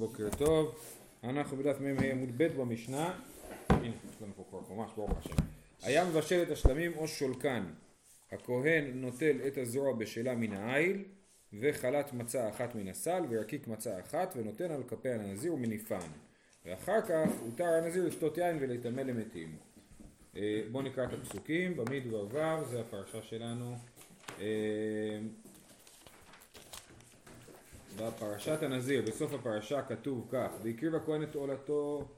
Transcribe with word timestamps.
בוקר 0.00 0.28
טוב, 0.38 0.74
אנחנו 1.24 1.56
בדף 1.56 1.80
מ"ה 1.80 2.04
עמוד 2.04 2.28
ב' 2.36 2.42
במשנה, 2.42 3.18
הנה 3.68 3.86
יש 3.86 4.22
לנו 4.22 4.32
פה 4.36 4.44
כבר 4.48 4.74
ממש 4.74 4.90
ברוך 4.96 5.10
השם, 5.18 5.34
היה 5.82 6.04
מבשל 6.04 6.42
את 6.42 6.50
השלמים 6.50 6.92
או 6.96 7.08
שולקן, 7.08 7.64
הכהן 8.32 8.84
נוטל 8.94 9.36
את 9.46 9.58
הזרוע 9.58 9.92
בשלה 9.92 10.34
מן 10.34 10.52
העיל 10.52 11.04
וחלת 11.52 12.12
מצה 12.12 12.48
אחת 12.48 12.74
מן 12.74 12.88
הסל 12.88 13.22
וירקיק 13.28 13.68
מצה 13.68 14.00
אחת 14.00 14.34
ונותן 14.36 14.70
על 14.70 14.82
כפי 14.88 15.08
הנזיר 15.08 15.54
ומניפן. 15.54 16.08
ואחר 16.66 17.00
כך 17.00 17.30
הותר 17.40 17.68
הנזיר 17.68 18.06
לשתות 18.06 18.38
יין 18.38 18.58
ולהיטמא 18.60 19.00
למתים. 19.00 19.56
אה, 20.36 20.62
בואו 20.72 20.82
נקרא 20.82 21.04
את 21.04 21.12
הפסוקים, 21.12 21.76
במדבר 21.76 22.26
ו' 22.30 22.64
זה 22.64 22.80
הפרשה 22.80 23.22
שלנו. 23.22 23.76
אה, 24.40 25.18
בפרשת 27.96 28.62
הנזיר, 28.62 29.02
בסוף 29.02 29.34
הפרשה 29.34 29.82
כתוב 29.82 30.26
כך, 30.30 30.50
והקריב 30.62 30.94
הכהן 30.94 31.22
את 31.22 31.34
עולתו, 31.34 32.08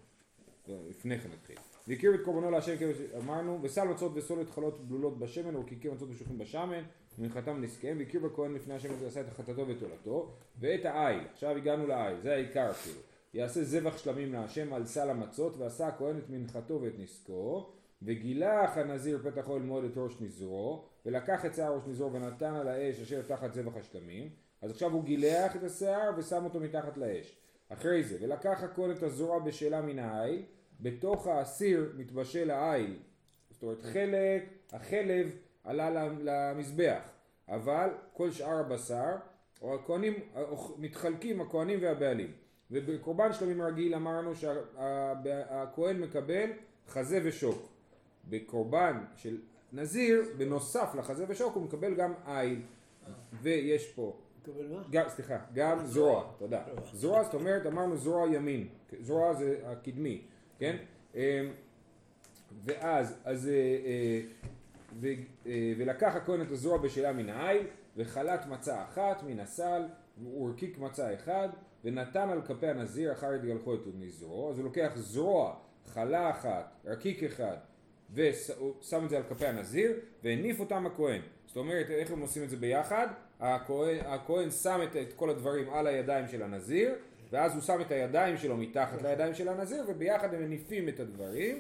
לפני 0.69 1.19
כן 1.19 1.29
נתחיל, 1.33 1.57
והקריב 1.89 2.15
את 2.15 2.21
קורבנו 2.25 2.51
להשם 2.51 2.77
כמו 2.77 2.89
שאמרנו, 2.95 3.59
וסל 3.63 3.85
מצות 3.85 4.13
וסולת 4.15 4.51
חלות 4.51 4.89
בלולות 4.89 5.19
בשמן 5.19 5.57
ורקיקי 5.57 5.89
מצות 5.89 6.09
ושוחים 6.11 6.39
בשמן, 6.39 6.83
ומנחתם 7.19 7.63
נזקיהם, 7.63 7.99
והקריב 7.99 8.25
הכהן 8.25 8.55
לפני 8.55 8.75
השם 8.75 8.89
ועשה 9.01 9.21
את 9.21 9.27
חטאתו 9.31 9.69
ואת 9.69 9.83
עולתו, 9.83 10.31
ואת 10.61 10.85
העיל, 10.85 11.25
עכשיו 11.33 11.57
הגענו 11.57 11.87
לעיל, 11.87 12.21
זה 12.21 12.33
העיקר 12.33 12.73
כאילו, 12.73 13.01
יעשה 13.35 13.65
זבח 13.65 13.99
שלמים 13.99 14.33
להשם 14.33 14.73
על 14.73 14.87
סל 14.87 15.11
המצות, 15.11 15.57
ועשה 15.59 15.87
הכהן 15.87 16.19
את 16.19 16.31
מנחתו 16.31 16.81
ואת 16.83 16.99
נזקו, 16.99 17.73
וגילח 18.03 18.77
הנזיר 18.77 19.19
פתח 19.23 19.49
אוהל 19.49 19.63
מועד 19.63 19.85
את 19.85 19.93
ראש 19.97 20.21
נזרו, 20.21 20.85
ולקח 21.07 21.47
את 21.47 21.55
שיער 21.55 21.75
ראש 21.75 21.83
נזרו 21.87 22.13
ונתן 22.13 22.55
על 22.55 22.69
האש 22.69 23.01
אשר 23.01 23.23
תחת 23.23 23.55
זבח 23.55 23.77
השלמים, 23.77 24.29
אז 24.63 24.71
עכשיו 24.71 24.93
הוא 24.93 25.05
גילח 25.05 25.57
את 25.57 25.63
השיער 25.63 26.11
ושם 26.17 26.45
אותו 26.45 26.61
מתחת 26.61 26.97
לאש. 26.97 27.37
אחרי 27.69 28.03
זה, 28.03 28.17
ולקח 28.21 28.63
הכהן 28.63 28.91
את 28.91 29.03
הזרוע 29.03 29.39
בשלה 29.39 29.83
מן 29.83 29.99
העיל, 29.99 30.43
בתוך 30.81 31.27
האסיר 31.27 31.93
מתבשל 31.97 32.51
העיל. 32.51 32.99
זאת 33.51 33.63
אומרת, 33.63 33.83
חלק, 33.83 34.45
החלב 34.73 35.31
עלה 35.65 36.09
למזבח, 36.23 37.03
אבל 37.49 37.91
כל 38.13 38.31
שאר 38.31 38.59
הבשר, 38.59 39.17
או 39.63 39.75
הכהנים, 39.75 40.15
מתחלקים 40.79 41.41
הכהנים 41.41 41.79
והבעלים. 41.83 42.33
ובקורבן 42.71 43.33
שלמים 43.33 43.63
רגיל 43.63 43.95
אמרנו 43.95 44.35
שהכהן 44.35 46.01
מקבל 46.01 46.51
חזה 46.89 47.21
ושוק. 47.25 47.69
בקורבן 48.29 49.05
של 49.17 49.39
נזיר, 49.73 50.23
בנוסף 50.39 50.95
לחזה 50.99 51.25
ושוק 51.29 51.55
הוא 51.55 51.63
מקבל 51.63 51.95
גם 51.95 52.15
עיל. 52.27 52.63
ויש 53.43 53.93
פה 53.93 54.22
מקבל 54.43 54.69
מה? 54.69 54.83
גם, 54.91 55.09
סליחה, 55.09 55.39
גם 55.55 55.87
זרוע, 55.87 56.33
תודה. 56.39 56.63
זרוע 56.93 57.25
זאת 57.25 57.35
אומרת, 57.35 57.67
אמרנו 57.67 57.97
זרוע 57.97 58.35
ימין, 58.35 58.69
זרוע 59.01 59.35
זה 59.35 59.61
הקדמי, 59.65 60.23
כן? 60.59 60.77
אמ, 61.15 61.21
ואז, 62.65 63.21
אז, 63.25 63.49
אה, 63.49 63.53
אה, 63.53 64.21
ו, 65.01 65.07
אה, 65.47 65.73
ולקח 65.79 66.17
הכהן 66.17 66.43
את 66.43 66.51
הזרוע 66.51 66.79
בשלה 66.79 67.13
מן 67.13 67.29
העיל, 67.29 67.67
וחלט 67.97 68.47
מצה 68.47 68.85
אחת 68.85 69.23
מן 69.23 69.41
הסל, 69.41 69.83
ורקיק 70.25 70.79
מצה 70.79 71.15
אחד, 71.15 71.49
ונתן 71.85 72.29
על 72.29 72.43
כפי 72.43 72.67
הנזיר 72.67 73.13
אחר 73.13 73.33
התגלחו 73.33 73.75
את 73.75 73.81
נזרו, 73.95 74.51
אז 74.51 74.59
הוא 74.59 74.65
לוקח 74.65 74.93
זרוע, 74.97 75.55
חלה 75.87 76.31
אחת, 76.31 76.77
רקיק 76.85 77.23
אחד, 77.23 77.57
ושם 78.15 79.05
את 79.05 79.11
זה 79.11 79.17
על 79.17 79.23
כפי 79.23 79.47
הנזיר, 79.47 79.93
והניף 80.23 80.61
אותם 80.61 80.87
הכהן. 80.87 81.21
זאת 81.47 81.57
אומרת, 81.57 81.91
איך 81.91 82.11
הם 82.11 82.21
עושים 82.21 82.43
את 82.43 82.51
זה 82.51 82.57
ביחד? 82.57 83.07
הכהן, 83.43 83.99
הכהן 84.07 84.51
שם 84.51 84.81
את, 84.83 84.97
את 84.97 85.13
כל 85.13 85.31
הדברים 85.31 85.71
על 85.71 85.87
הידיים 85.87 86.29
של 86.29 86.43
הנזיר, 86.43 86.95
ואז 87.31 87.55
הוא 87.55 87.63
שם 87.63 87.81
את 87.81 87.91
הידיים 87.91 88.37
שלו 88.37 88.57
מתחת 88.57 89.03
לידיים 89.03 89.35
של 89.35 89.49
הנזיר, 89.49 89.85
וביחד 89.89 90.35
הם 90.35 90.43
מניפים 90.43 90.89
את 90.89 91.01
הדברים, 91.01 91.59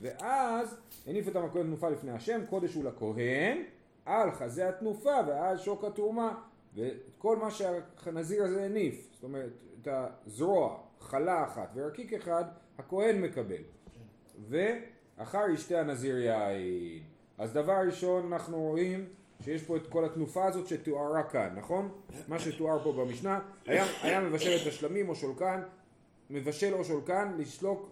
ואז 0.00 0.76
הניף 1.06 1.28
אותם 1.28 1.44
הכהן 1.44 1.62
תנופה 1.62 1.88
לפני 1.88 2.10
השם, 2.10 2.40
קודש 2.50 2.74
הוא 2.74 2.84
לכהן, 2.84 3.62
על 4.06 4.30
חזה 4.30 4.68
התנופה, 4.68 5.14
ואז 5.26 5.60
שוק 5.60 5.84
התרומה, 5.84 6.34
וכל 6.74 7.36
מה 7.36 7.50
שהנזיר 7.50 8.44
הזה 8.44 8.64
הניף, 8.64 9.08
זאת 9.14 9.24
אומרת, 9.24 9.50
את 9.82 9.88
הזרוע, 10.26 10.78
חלה 11.00 11.44
אחת 11.44 11.70
ורקיק 11.74 12.12
אחד, 12.12 12.44
הכהן 12.78 13.20
מקבל. 13.20 13.62
ואחר 14.48 15.48
ישתה 15.54 15.80
הנזיר 15.80 16.18
יין. 16.18 17.02
אז 17.38 17.52
דבר 17.52 17.76
ראשון 17.86 18.32
אנחנו 18.32 18.60
רואים 18.60 19.08
שיש 19.42 19.62
פה 19.62 19.76
את 19.76 19.86
כל 19.86 20.04
התנופה 20.04 20.44
הזאת 20.44 20.66
שתוארה 20.66 21.22
כאן, 21.22 21.54
נכון? 21.56 21.88
מה 22.28 22.38
שתואר 22.38 22.84
פה 22.84 22.92
במשנה, 22.92 23.40
היה, 23.66 23.84
היה 24.02 24.20
מבשל 24.20 24.56
את 24.62 24.66
השלמים 24.66 25.08
או 25.08 25.14
שולקן, 25.14 25.60
מבשל 26.30 26.74
או 26.74 26.84
שולקן, 26.84 27.32
לשלוק, 27.38 27.88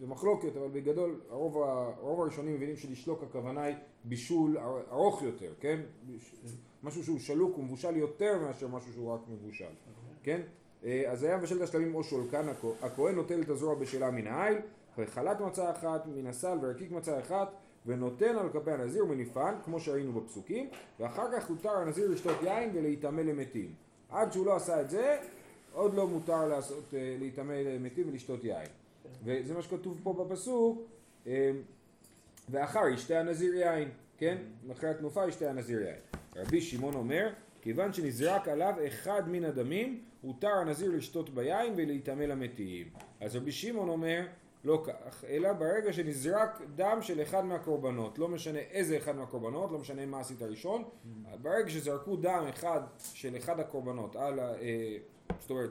זה 0.00 0.06
מחלוקת, 0.06 0.56
אבל 0.56 0.68
בגדול 0.72 1.20
הרוב, 1.30 1.62
הרוב 1.62 2.20
הראשונים 2.20 2.54
מבינים 2.54 2.76
שלשלוק 2.76 3.22
הכוונה 3.22 3.62
היא 3.62 3.76
בישול 4.04 4.58
ארוך 4.90 5.22
יותר, 5.22 5.52
כן? 5.60 5.80
משהו 6.82 7.04
שהוא 7.04 7.18
שלוק 7.18 7.58
ומבושל 7.58 7.96
יותר 7.96 8.38
מאשר 8.38 8.68
משהו 8.68 8.92
שהוא 8.92 9.12
רק 9.12 9.20
מבושל, 9.28 9.64
כן? 10.22 10.40
אז 11.08 11.22
היה 11.22 11.36
מבשל 11.36 11.56
את 11.56 11.62
השלמים 11.62 11.94
או 11.94 12.04
שולקן, 12.04 12.46
הכהן 12.82 13.14
נוטל 13.14 13.40
את 13.42 13.48
הזרוע 13.48 13.74
בשלה 13.74 14.10
מן 14.10 14.26
העיל, 14.26 14.58
וחלת 14.98 15.40
מצה 15.40 15.70
אחת 15.70 16.06
מן 16.06 16.26
הסל 16.26 16.58
ורקיק 16.62 16.90
מצה 16.90 17.20
אחת 17.20 17.48
ונותן 17.86 18.36
על 18.38 18.48
כפי 18.48 18.70
הנזיר 18.70 19.04
מניפן, 19.04 19.54
כמו 19.64 19.80
שראינו 19.80 20.12
בפסוקים, 20.20 20.68
ואחר 21.00 21.26
כך 21.32 21.48
הותר 21.48 21.76
הנזיר 21.76 22.10
לשתות 22.10 22.42
יין 22.42 22.70
ולהיטמא 22.74 23.20
למתים. 23.20 23.74
עד 24.10 24.32
שהוא 24.32 24.46
לא 24.46 24.56
עשה 24.56 24.80
את 24.80 24.90
זה, 24.90 25.16
עוד 25.72 25.94
לא 25.94 26.08
מותר 26.08 26.48
לעשות, 26.48 26.94
אה, 26.94 27.16
להיטמא 27.18 27.52
למתים 27.52 28.08
ולשתות 28.08 28.44
יין. 28.44 28.66
וזה 29.24 29.54
מה 29.54 29.62
שכתוב 29.62 30.00
פה 30.02 30.12
בפסוק, 30.12 30.82
אה, 31.26 31.50
ואחר 32.48 32.88
ישתה 32.94 33.20
הנזיר 33.20 33.54
יין, 33.54 33.88
כן? 34.18 34.38
אחרי 34.72 34.90
התנופה 34.90 35.28
ישתה 35.28 35.50
הנזיר 35.50 35.82
יין. 35.82 35.98
רבי 36.36 36.60
שמעון 36.60 36.94
אומר, 36.94 37.32
כיוון 37.62 37.92
שנזרק 37.92 38.48
עליו 38.48 38.74
אחד 38.86 39.28
מן 39.28 39.44
הדמים, 39.44 40.02
הותר 40.22 40.52
הנזיר 40.52 40.90
לשתות 40.90 41.30
ביין 41.30 41.74
ולהיטמא 41.76 42.22
למתים. 42.22 42.86
אז 43.20 43.36
רבי 43.36 43.52
שמעון 43.52 43.88
אומר, 43.88 44.26
לא 44.64 44.82
כך, 44.84 45.24
אלא 45.24 45.52
ברגע 45.52 45.92
שנזרק 45.92 46.60
דם 46.76 46.98
של 47.00 47.22
אחד 47.22 47.44
מהקורבנות, 47.44 48.18
לא 48.18 48.28
משנה 48.28 48.58
איזה 48.58 48.96
אחד 48.96 49.16
מהקורבנות, 49.16 49.70
לא 49.70 49.78
משנה 49.78 50.06
מה 50.06 50.20
עשית 50.20 50.42
ראשון, 50.42 50.84
ברגע 51.42 51.70
שזרקו 51.70 52.16
דם 52.16 52.44
אחד 52.50 52.80
של 53.14 53.36
אחד 53.36 53.60
הקורבנות 53.60 54.16
על 54.16 54.38
ה... 54.38 54.54
אה, 54.54 54.96
זאת 55.40 55.50
אומרת, 55.50 55.70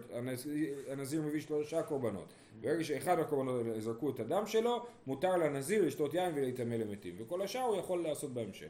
הנזיר 0.88 1.22
מביא 1.22 1.42
שלושה 1.42 1.84
קורבנות, 1.84 2.34
ברגע 2.62 2.84
שאחד 2.84 3.18
מהקורבנות 3.18 3.66
זרקו 3.80 4.10
את 4.10 4.20
הדם 4.20 4.44
שלו, 4.46 4.86
מותר 5.08 5.38
לנזיר 5.38 5.86
לשתות 5.86 6.14
יין 6.14 6.32
ולהיטמא 6.36 6.76
למתים, 6.76 7.16
וכל 7.18 7.42
השאר 7.42 7.62
הוא 7.62 7.78
יכול 7.78 8.04
לעשות 8.04 8.34
בהמשך. 8.34 8.70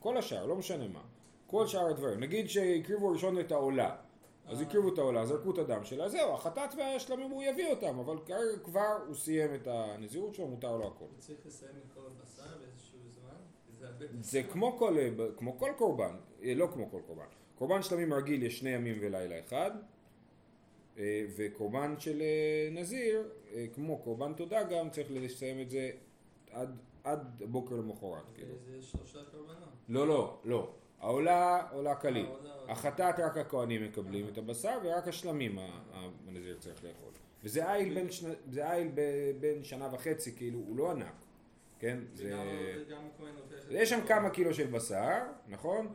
כל 0.00 0.16
השאר, 0.16 0.46
לא 0.46 0.56
משנה 0.56 0.88
מה. 0.88 1.00
כל 1.46 1.66
שאר 1.66 1.86
הדברים. 1.86 2.20
נגיד 2.20 2.48
שהקריבו 2.48 3.10
ראשון 3.10 3.40
את 3.40 3.52
העולה. 3.52 3.96
אז 4.46 4.60
הקריבו 4.60 4.92
את 4.92 4.98
העולה, 4.98 5.26
זרקו 5.26 5.50
את 5.50 5.58
הדם 5.58 5.84
שלה, 5.84 6.08
זהו, 6.08 6.34
החטאת 6.34 6.74
והשלמים 6.74 7.30
הוא 7.30 7.42
יביא 7.42 7.70
אותם, 7.70 7.98
אבל 7.98 8.16
כרגע 8.26 8.58
כבר 8.64 8.98
הוא 9.06 9.14
סיים 9.14 9.54
את 9.54 9.66
הנזירות 9.66 10.34
שלו, 10.34 10.46
מותר 10.46 10.76
לו 10.76 10.86
הכל. 10.86 11.04
צריך 11.18 11.38
לסיים 11.46 11.72
את 11.76 11.94
כל 11.94 12.00
הבשר 12.06 12.58
באיזשהו 12.58 12.98
זמן? 13.10 14.20
זה 14.20 14.42
כמו 14.42 14.78
כל, 14.78 14.96
כמו 15.36 15.58
כל 15.58 15.70
קורבן, 15.76 16.16
אה, 16.42 16.54
לא 16.54 16.68
כמו 16.72 16.90
כל 16.90 17.00
קורבן. 17.06 17.24
קורבן 17.54 17.82
שלמים 17.82 18.14
רגיל 18.14 18.42
יש 18.42 18.58
שני 18.58 18.70
ימים 18.70 18.98
ולילה 19.00 19.40
אחד, 19.40 19.70
אה, 20.98 21.26
וקורבן 21.36 21.94
של 21.98 22.20
אה, 22.22 22.68
נזיר, 22.72 23.28
כמו 23.74 23.98
קורבן 23.98 24.32
תודה 24.32 24.62
גם, 24.62 24.90
צריך 24.90 25.08
לסיים 25.10 25.60
את 25.60 25.70
זה 25.70 25.90
עד, 26.50 26.78
עד 27.04 27.42
בוקר 27.46 27.74
למחרת. 27.74 28.22
כאילו. 28.34 28.54
זה 28.66 28.82
שלושה 28.82 29.18
קורבנות. 29.32 29.68
לא, 29.88 30.08
לא, 30.08 30.38
לא. 30.44 30.72
העולה 31.04 31.62
עולה 31.70 31.94
כליל. 31.94 32.26
החטאת 32.68 33.20
רק 33.20 33.36
הכהנים 33.36 33.84
מקבלים 33.84 34.28
את 34.28 34.38
הבשר 34.38 34.78
ורק 34.84 35.08
השלמים 35.08 35.58
הנזיר 36.28 36.56
צריך 36.58 36.84
לאכול. 36.84 37.12
וזה 37.44 37.74
איל 37.74 37.94
בין, 37.94 38.10
שנה, 38.10 38.74
איל 38.74 38.88
בין 39.40 39.64
שנה 39.64 39.88
וחצי, 39.92 40.36
כאילו 40.36 40.58
הוא 40.58 40.76
לא 40.76 40.90
ענק, 40.90 41.12
כן? 41.78 41.98
זה... 42.14 42.32
יש 43.70 43.90
שם 43.90 44.00
כמה 44.06 44.30
קילו 44.30 44.54
של 44.54 44.66
בשר, 44.66 45.18
נכון? 45.48 45.92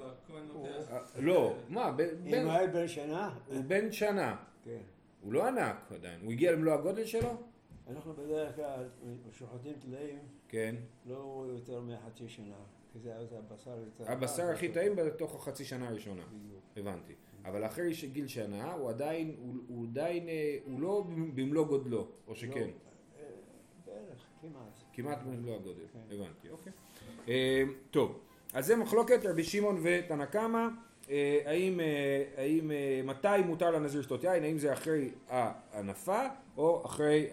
אה, 0.92 1.00
לא, 1.20 1.56
מה? 1.70 1.92
אם 2.26 2.48
הוא 2.48 2.68
בן 2.74 2.88
שנה? 2.88 3.38
הוא 3.48 3.64
בן 3.64 3.92
שנה. 3.92 4.36
כן. 4.66 4.82
הוא 5.22 5.34
לא 5.34 5.48
ענק 5.48 5.76
עדיין. 5.96 6.20
הוא 6.24 6.32
הגיע 6.32 6.52
למלוא 6.52 6.74
הגודל 6.74 7.06
שלו? 7.06 7.38
אנחנו 7.90 8.14
בדרך 8.14 8.56
כלל 8.56 8.88
שוחטים 9.32 9.74
טלאים, 9.74 10.20
כן. 10.48 10.76
לא 11.06 11.46
יותר 11.50 11.82
מחצי 11.82 12.30
שנה. 12.30 12.56
זה 12.96 13.14
הבשר. 13.38 13.78
הבשר 14.00 14.50
הכי 14.50 14.70
טעים 14.70 14.96
בתוך 14.96 15.36
החצי 15.36 15.66
שנה 15.66 15.88
הראשונה. 15.88 16.24
הבנתי. 16.78 17.14
אבל 17.46 17.66
אחרי 17.66 17.94
גיל 18.12 18.28
שנה 18.28 18.74
הוא 18.74 18.90
עדיין, 18.90 19.36
הוא 19.68 19.88
עדיין, 19.92 20.30
אה, 20.30 20.58
הוא 20.66 20.82
לא 20.82 21.08
במלוא 21.34 21.66
גודלו, 21.66 22.08
או 22.28 22.36
שכן? 22.36 22.60
לא, 22.60 22.66
אה, 22.66 23.24
בערך, 23.86 24.26
כמעט. 24.42 24.80
כמעט 24.94 25.24
במלוא 25.24 25.56
הגודל, 25.56 25.84
כן. 25.94 26.16
הבנתי, 26.16 26.50
אוקיי. 26.50 26.72
אה, 27.28 27.64
טוב, 27.92 28.20
אז 28.54 28.66
זה 28.66 28.76
מחלוקת 28.76 29.26
רבי 29.26 29.44
שמעון 29.44 29.80
ותנא 29.84 30.26
קמא. 30.26 30.68
האם, 31.46 31.80
האם, 32.38 32.72
מתי 33.04 33.28
מותר 33.46 33.72
לנזיר 33.72 34.00
לשתות 34.00 34.24
יין, 34.24 34.44
האם 34.44 34.58
זה 34.58 34.74
אחרי 34.74 35.12
ההנפה 35.30 36.22
או 36.58 36.86
אחרי 36.86 37.30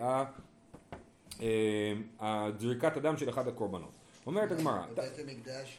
הזריקת 2.20 2.97
הדם 2.97 3.17
של 3.17 3.29
אחד 3.29 3.49
הקורבנות. 3.49 3.97
אומרת 4.26 4.52
הגמרא, 4.52 4.87
בבית 4.87 5.19
המקדש 5.19 5.78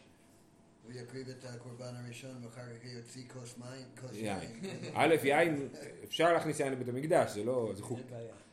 הוא 0.84 0.92
יקריב 0.94 1.30
את 1.30 1.46
הקורבן 1.46 1.94
הראשון 2.06 2.44
ואחר 2.44 2.62
כך 2.62 2.86
יוציא 2.86 3.24
כוס 3.34 3.58
מים, 3.58 3.86
כוס 4.02 4.12
יין. 4.14 4.60
א', 4.94 5.16
יין, 5.24 5.68
אפשר 6.04 6.34
להכניס 6.34 6.60
יין 6.60 6.74
לבית 6.74 6.90
המקדש, 6.90 7.32
זה 7.32 7.44
לא, 7.44 7.72
זה 7.76 7.84
חוק. 7.84 8.00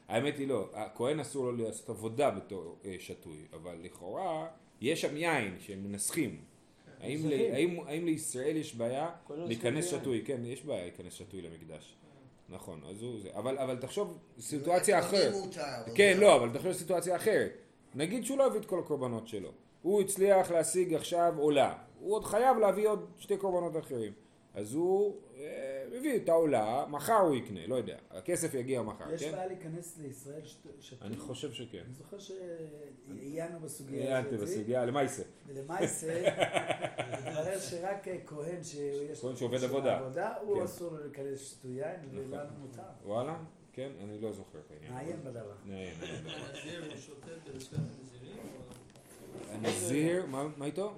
האמת 0.08 0.38
היא 0.38 0.48
לא, 0.48 0.70
הכהן 0.74 1.20
אסור 1.20 1.52
לו 1.52 1.64
לעשות 1.64 1.88
עבודה 1.88 2.30
בתור 2.30 2.78
אה, 2.84 2.96
שתוי, 2.98 3.44
אבל 3.52 3.76
לכאורה 3.82 4.46
יש 4.80 5.00
שם 5.00 5.16
יין 5.16 5.56
שהם 5.60 5.84
מנסחים. 5.84 6.40
האם, 7.00 7.18
ל, 7.18 7.22
מנסחים. 7.22 7.54
האם, 7.54 7.80
האם 7.86 8.06
לישראל 8.06 8.56
יש 8.56 8.74
בעיה 8.74 9.10
להיכנס. 9.30 9.90
שתוי? 9.90 10.22
כן, 10.24 10.44
יש 10.44 10.64
בעיה 10.64 10.82
להיכנס 10.82 11.12
שתוי 11.12 11.42
למקדש. 11.42 11.96
נכון, 12.48 12.80
אז 12.90 13.02
הוא 13.02 13.20
זה. 13.20 13.28
אבל, 13.34 13.58
אבל 13.58 13.76
תחשוב 13.76 14.18
סיטואציה 14.40 15.00
לעצמאים 15.00 15.22
אחרת. 15.50 15.94
כן, 15.94 16.16
לא, 16.20 16.36
אבל 16.36 16.50
תחשוב 16.54 16.72
סיטואציה 16.72 17.16
אחרת. 17.16 17.52
נגיד 17.94 18.24
שהוא 18.24 18.38
לא 18.38 18.46
הביא 18.46 18.60
את 18.60 18.66
כל 18.66 18.78
הקורבנות 18.78 19.28
שלו. 19.28 19.52
הוא 19.84 20.00
הצליח 20.00 20.50
להשיג 20.50 20.94
עכשיו 20.94 21.34
עולה. 21.38 21.74
הוא 22.00 22.14
עוד 22.14 22.24
חייב 22.24 22.56
להביא 22.58 22.88
עוד 22.88 23.06
שתי 23.18 23.36
קורבנות 23.36 23.76
אחרים. 23.76 24.12
אז 24.54 24.74
הוא 24.74 25.16
אה, 25.36 25.84
מביא 25.92 26.16
את 26.16 26.28
העולה, 26.28 26.86
מחר 26.90 27.12
הוא 27.14 27.34
יקנה, 27.34 27.66
לא 27.66 27.74
יודע. 27.74 27.96
הכסף 28.10 28.54
יגיע 28.54 28.82
מחר, 28.82 29.12
יש 29.12 29.24
כן? 29.24 29.32
בעיה 29.32 29.46
להיכנס 29.46 29.98
לישראל 30.02 30.44
שת- 30.44 30.66
שתוי? 30.80 30.98
אני 31.08 31.16
חושב 31.16 31.52
שכן. 31.52 31.78
אני 31.86 31.94
זוכר 31.94 32.18
שעיינו 32.18 33.60
בסוגיה 33.60 34.02
עיינתי 34.18 34.34
הזאת. 34.34 34.48
בסוגיה, 34.48 34.86
למעשה. 34.86 35.22
ולמעשה, 35.46 36.22
התברר 36.98 37.58
שרק 37.60 38.06
כהן 38.26 38.62
שיש 38.64 39.20
כהן 39.20 39.36
שעובד 39.36 39.64
עבודה. 39.64 39.98
בעבודה, 40.00 40.32
הוא 40.40 40.56
כן. 40.58 40.62
אסור 40.64 40.92
לו 40.92 40.98
להיכנס 41.04 41.50
שתוי 41.50 41.70
יין, 41.72 42.00
נכון. 42.12 42.18
ולנו 42.32 42.50
מותר. 42.60 42.82
וואלה? 43.04 43.36
כן, 43.72 43.90
אני 44.02 44.20
לא 44.20 44.32
זוכר 44.32 44.58
את 44.66 44.70
העניין. 44.70 44.92
נעיין 44.92 45.20
בדבר. 45.24 45.54
נעיין. 45.66 45.94
הנזיר 49.50 50.26
מה 50.56 50.66
איתו? 50.66 50.94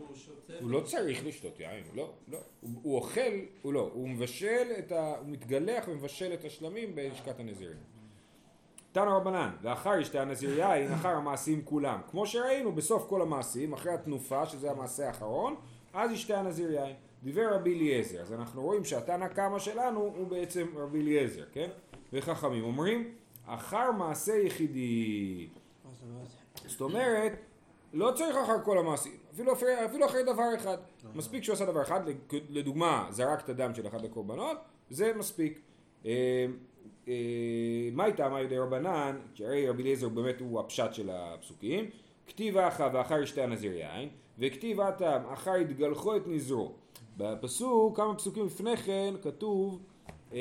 הוא 0.61 0.71
לא 0.71 0.81
צריך 0.81 1.27
לשתות 1.27 1.61
יין, 1.61 1.85
לא, 1.95 2.13
לא. 2.29 2.39
הוא, 2.61 2.97
אוכל, 2.97 3.21
הוא 3.63 3.73
לא, 3.73 3.91
הוא 3.93 4.09
מבשל 4.09 4.67
את 4.79 4.93
ה... 4.93 5.17
הוא 5.19 5.29
מתגלח 5.29 5.89
ומבשל 5.89 6.35
את 6.35 6.45
השלמים 6.45 6.95
בלשכת 6.95 7.41
הנזירים. 7.41 7.77
תנא 8.93 9.11
רבנן, 9.11 9.51
לאחר 9.63 9.99
ישתה 10.01 10.23
הנזיר 10.23 10.59
יין, 10.59 10.93
אחר 10.93 11.09
המעשים 11.09 11.63
כולם. 11.65 12.01
כמו 12.11 12.27
שראינו 12.27 12.73
בסוף 12.73 13.07
כל 13.09 13.23
המעשים, 13.23 13.73
אחרי 13.73 13.93
התנופה, 13.93 14.47
שזה 14.47 14.71
המעשה 14.71 15.07
האחרון, 15.07 15.55
אז 15.95 16.11
ישתה 16.11 16.41
הנזיר 16.41 16.73
יין. 16.73 16.97
דיבר 17.23 17.55
רבי 17.55 17.75
אליעזר, 17.75 18.21
אז 18.21 18.33
אנחנו 18.33 18.63
רואים 18.63 18.85
שהתנא 18.85 19.29
קמא 19.29 19.59
שלנו 19.59 20.01
הוא 20.01 20.27
בעצם 20.27 20.67
רבי 20.77 21.01
אליעזר, 21.01 21.45
כן? 21.53 21.69
וחכמים 22.13 22.65
אומרים, 22.65 23.15
אחר 23.47 23.93
מעשה 23.93 24.37
יחידי. 24.37 25.49
זאת 26.67 26.81
אומרת? 26.81 27.33
לא 27.97 28.13
צריך 28.15 28.37
אחר 28.37 28.65
כל 28.65 28.79
המעשים, 28.79 29.17
אפילו 29.35 29.53
אפילו 29.87 30.07
אחרי 30.07 30.23
דבר 30.23 30.55
אחד. 30.57 30.77
מספיק 31.15 31.45
שהוא 31.45 31.55
עשה 31.55 31.65
דבר 31.65 31.83
אחד, 31.83 32.01
לדוגמה, 32.51 33.07
זרק 33.11 33.45
את 33.45 33.49
הדם 33.49 33.75
של 33.75 33.87
אחד 33.87 34.05
הקורבנות, 34.05 34.59
זה 34.91 35.13
מספיק. 35.19 35.61
אה, 36.07 36.47
אה, 37.09 37.15
מה 37.93 38.07
איתה 38.07 38.29
מה 38.29 38.41
ידי 38.41 38.59
רבנן, 38.59 39.19
כי 39.35 39.45
הרי 39.45 39.69
רבי 39.69 39.83
אליעזר 39.83 40.09
באמת 40.09 40.41
הוא 40.41 40.61
הפשט 40.61 40.95
של 40.95 41.11
הפסוקים, 41.13 41.91
כתיב 42.27 42.59
אחא 42.59 42.89
ואחר 42.93 43.23
ישתה 43.23 43.43
הנזיר 43.43 43.73
יין, 43.73 44.09
וכתיב 44.39 44.81
הטעם 44.81 45.27
אחר 45.27 45.57
יתגלחו 45.57 46.17
את 46.17 46.23
נזרו. 46.27 46.73
בפסוק, 47.17 47.97
כמה 47.97 48.15
פסוקים 48.15 48.47
לפני 48.47 48.77
כן, 48.77 49.15
כתוב 49.23 49.83
אה, 50.33 50.39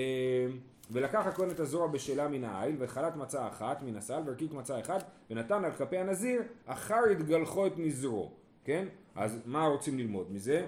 ולקח 0.91 1.27
הכהן 1.27 1.51
את 1.51 1.59
הזרוע 1.59 1.87
בשלה 1.87 2.27
מן 2.27 2.43
העיל 2.43 2.75
וחלת 2.79 3.15
מצה 3.15 3.47
אחת 3.47 3.81
מן 3.81 3.95
הסל 3.95 4.21
ורקיק 4.25 4.53
מצה 4.53 4.79
אחד 4.79 4.99
ונתן 5.29 5.65
על 5.65 5.71
כפי 5.71 5.97
הנזיר 5.97 6.41
אחר 6.65 7.01
יתגלחו 7.11 7.67
את 7.67 7.73
נזרו 7.77 8.31
כן? 8.65 8.87
אז 9.15 9.41
מה 9.45 9.67
רוצים 9.67 9.97
ללמוד 9.97 10.31
מזה? 10.31 10.65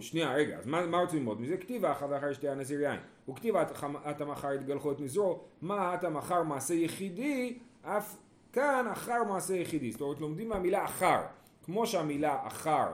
שנייה 0.00 0.34
רגע 0.34 0.58
אז 0.58 0.66
מה, 0.66 0.86
מה 0.86 0.98
רוצים 1.00 1.18
ללמוד 1.18 1.40
מזה? 1.40 1.56
כתיב 1.56 1.84
אחר 1.84 2.06
ואחר 2.10 2.30
ישתה 2.30 2.52
הנזיר 2.52 2.80
יין 2.80 3.00
וכתיב 3.28 3.56
אתם 4.10 4.30
אחר 4.30 4.52
יתגלחו 4.52 4.92
את 4.92 5.00
נזרו 5.00 5.40
מה 5.62 5.94
אתם 5.94 6.16
אחר 6.16 6.42
מעשה 6.42 6.74
יחידי 6.74 7.58
אף 7.82 8.16
כאן 8.52 8.86
אחר 8.92 9.24
מעשה 9.24 9.54
יחידי 9.54 9.92
זאת 9.92 10.00
אומרת 10.00 10.20
לומדים 10.20 10.48
מהמילה 10.48 10.84
אחר 10.84 11.20
כמו 11.64 11.86
שהמילה 11.86 12.46
אחר 12.46 12.86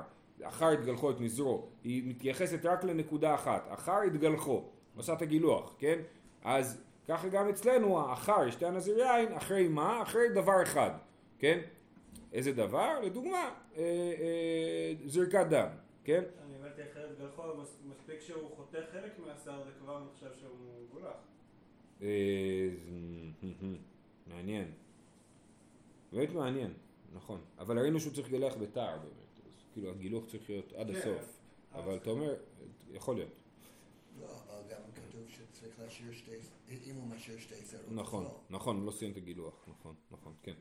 אחר 0.43 0.73
יתגלחו 0.73 1.11
את 1.11 1.21
נזרו 1.21 1.67
היא 1.85 2.03
מתייחסת 2.07 2.67
רק 2.67 2.85
לנקודה 2.85 3.35
אחת 3.35 3.67
אחר 3.69 4.05
יתגלחו 4.07 4.65
עושה 4.97 5.13
את 5.13 5.23
הגילוח 5.23 5.75
כן 5.79 5.99
אז 6.43 6.83
ככה 7.09 7.29
גם 7.29 7.49
אצלנו 7.49 7.99
האחר 8.01 8.47
ישתה 8.49 8.69
הנזיר 8.69 8.99
יין 8.99 9.33
אחרי 9.33 9.69
מה? 9.69 10.03
אחרי 10.03 10.29
דבר 10.35 10.63
אחד 10.63 10.91
כן 11.39 11.61
איזה 12.33 12.53
דבר? 12.53 13.01
לדוגמה 13.01 13.55
אה, 13.77 13.83
אה, 13.83 14.93
זריקת 15.07 15.47
דם 15.51 15.69
כן 16.05 16.23
אני 16.45 16.55
הבנתי 16.57 16.83
אחרת 16.93 17.19
גלחו, 17.19 17.43
מס- 17.63 17.79
מספיק 17.91 18.21
שהוא 18.21 18.51
חותך 18.57 18.79
חלק 18.93 19.13
מהשיער 19.27 19.65
זה 19.65 19.71
כבר 19.81 20.03
נחשב 20.05 20.31
שהוא 20.41 20.51
גולח. 20.93 21.17
אה, 22.03 22.69
מעניין. 24.27 24.71
באמת 26.13 26.33
מעניין, 26.33 26.73
נכון. 27.15 27.41
אבל 27.59 27.79
ראינו 27.79 28.01
שהוא 28.01 28.13
צריך 28.13 28.29
לגלח 28.33 28.55
בתער 28.57 28.99
באמת. 28.99 29.47
אז 29.47 29.65
כאילו 29.73 29.91
הגילוח 29.91 30.25
צריך 30.27 30.51
להיות 30.51 30.73
עד 30.73 30.91
כן. 30.91 30.97
הסוף. 30.99 31.39
אבל 31.75 31.97
אתה 31.97 32.11
אומר, 32.11 32.35
יכול 32.93 33.15
להיות. 33.17 33.33
שצריך 35.65 35.81
להשאיר 35.81 36.13
שתי, 36.13 36.31
אם 36.91 36.95
הוא 36.95 37.07
משאיר 37.17 37.39
שתי 37.39 37.55
שערות. 37.71 37.87
נכון. 37.91 38.27
נכון, 38.51 38.77
הוא 38.77 38.87
לא 38.87 38.91
סיים 38.91 39.13
את 39.13 39.17
הגילוח. 39.17 39.67
נכון, 39.69 39.95
נכון, 40.11 40.33
כן. 40.43 40.53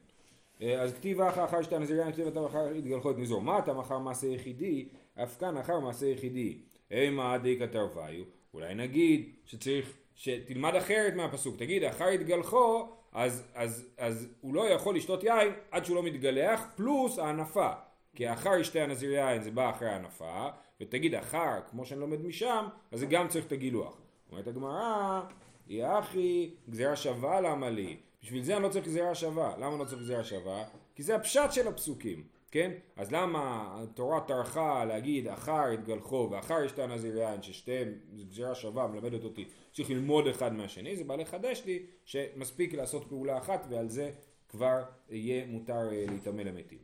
אה, 0.61 0.81
אז 0.81 0.93
כתיב 0.93 1.21
אחר 1.21 1.45
אחר 1.45 1.61
שתי 1.61 1.75
הנזירים, 1.75 2.11
כתיב 2.11 2.27
אתה 2.27 2.45
אחר 2.45 3.11
את 3.11 3.17
נזור. 3.17 3.41
מה 3.41 3.59
אתה 3.59 3.73
מחר 3.73 3.99
מעשה 3.99 4.27
יחידי? 4.27 4.89
אף 5.15 5.39
כאן 5.39 5.57
אחר 5.57 5.79
מעשה 5.79 6.05
יחידי. 6.05 6.57
אימה 6.91 7.37
דיקא 7.37 7.65
תרוויו. 7.65 8.23
אולי 8.53 8.75
נגיד 8.75 9.29
שצריך, 9.45 9.93
שתלמד 10.15 10.75
אחרת 10.75 11.13
מהפסוק. 11.13 11.57
תגיד, 11.57 11.83
אחר 11.83 12.07
התגלחו, 12.07 12.89
אז, 13.11 13.43
אז, 13.53 13.87
אז 13.97 14.27
הוא 14.41 14.55
לא 14.55 14.69
יכול 14.69 14.95
לשתות 14.95 15.23
יין 15.23 15.53
עד 15.71 15.85
שהוא 15.85 15.95
לא 15.95 16.03
מתגלח, 16.03 16.65
פלוס 16.75 17.19
ההנפה. 17.19 17.69
כי 18.15 18.33
אחר 18.33 18.55
ישתה 18.59 18.83
הנזיר 18.83 19.11
יין 19.11 19.41
זה 19.41 19.51
בא 19.51 19.69
אחרי 19.69 19.89
ההנפה, 19.89 20.47
ותגיד 20.81 21.15
אחר, 21.15 21.59
כמו 21.69 21.85
שאני 21.85 21.99
לומד 21.99 22.21
משם, 22.21 22.65
אז 22.91 22.99
זה 22.99 23.05
גם 23.05 23.27
צריך 23.27 23.45
את 23.45 23.51
הגילוח. 23.51 23.97
אומרת 24.33 24.47
הגמרא, 24.47 25.21
יא 25.67 25.99
אחי, 25.99 26.51
גזירה 26.69 26.95
שווה 26.95 27.41
למה 27.41 27.69
לי? 27.69 27.97
בשביל 28.23 28.43
זה 28.43 28.55
אני 28.55 28.63
לא 28.63 28.69
צריך 28.69 28.85
גזירה 28.85 29.15
שווה. 29.15 29.57
למה 29.57 29.77
לא 29.77 29.85
צריך 29.85 30.01
גזירה 30.01 30.23
שווה? 30.23 30.63
כי 30.95 31.03
זה 31.03 31.15
הפשט 31.15 31.51
של 31.51 31.67
הפסוקים, 31.67 32.23
כן? 32.51 32.71
אז 32.95 33.11
למה 33.11 33.73
התורה 33.77 34.21
טרחה 34.21 34.85
להגיד 34.85 35.27
אחר 35.27 35.71
יתגלחו 35.73 36.27
ואחר 36.31 36.63
ישתה 36.63 36.87
נזיר 36.87 37.17
יין, 37.17 37.41
ששתיהם 37.41 37.93
זו 38.13 38.25
גזירה 38.25 38.55
שווה, 38.55 38.87
מלמדת 38.87 39.23
אותי, 39.23 39.45
צריך 39.73 39.89
ללמוד 39.89 40.27
אחד 40.27 40.53
מהשני, 40.53 40.95
זה 40.97 41.03
בא 41.03 41.15
לחדש 41.15 41.63
לי 41.65 41.85
שמספיק 42.05 42.73
לעשות 42.73 43.05
פעולה 43.09 43.37
אחת 43.37 43.65
ועל 43.69 43.89
זה 43.89 44.11
כבר 44.49 44.83
יהיה 45.09 45.45
מותר 45.45 45.89
אה, 45.91 46.05
להיטמא 46.07 46.41
למתים. 46.41 46.79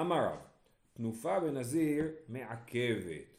אמר 0.00 0.24
רב, 0.24 0.38
תנופה 0.94 1.40
בנזיר 1.40 2.04
מעכבת. 2.28 3.37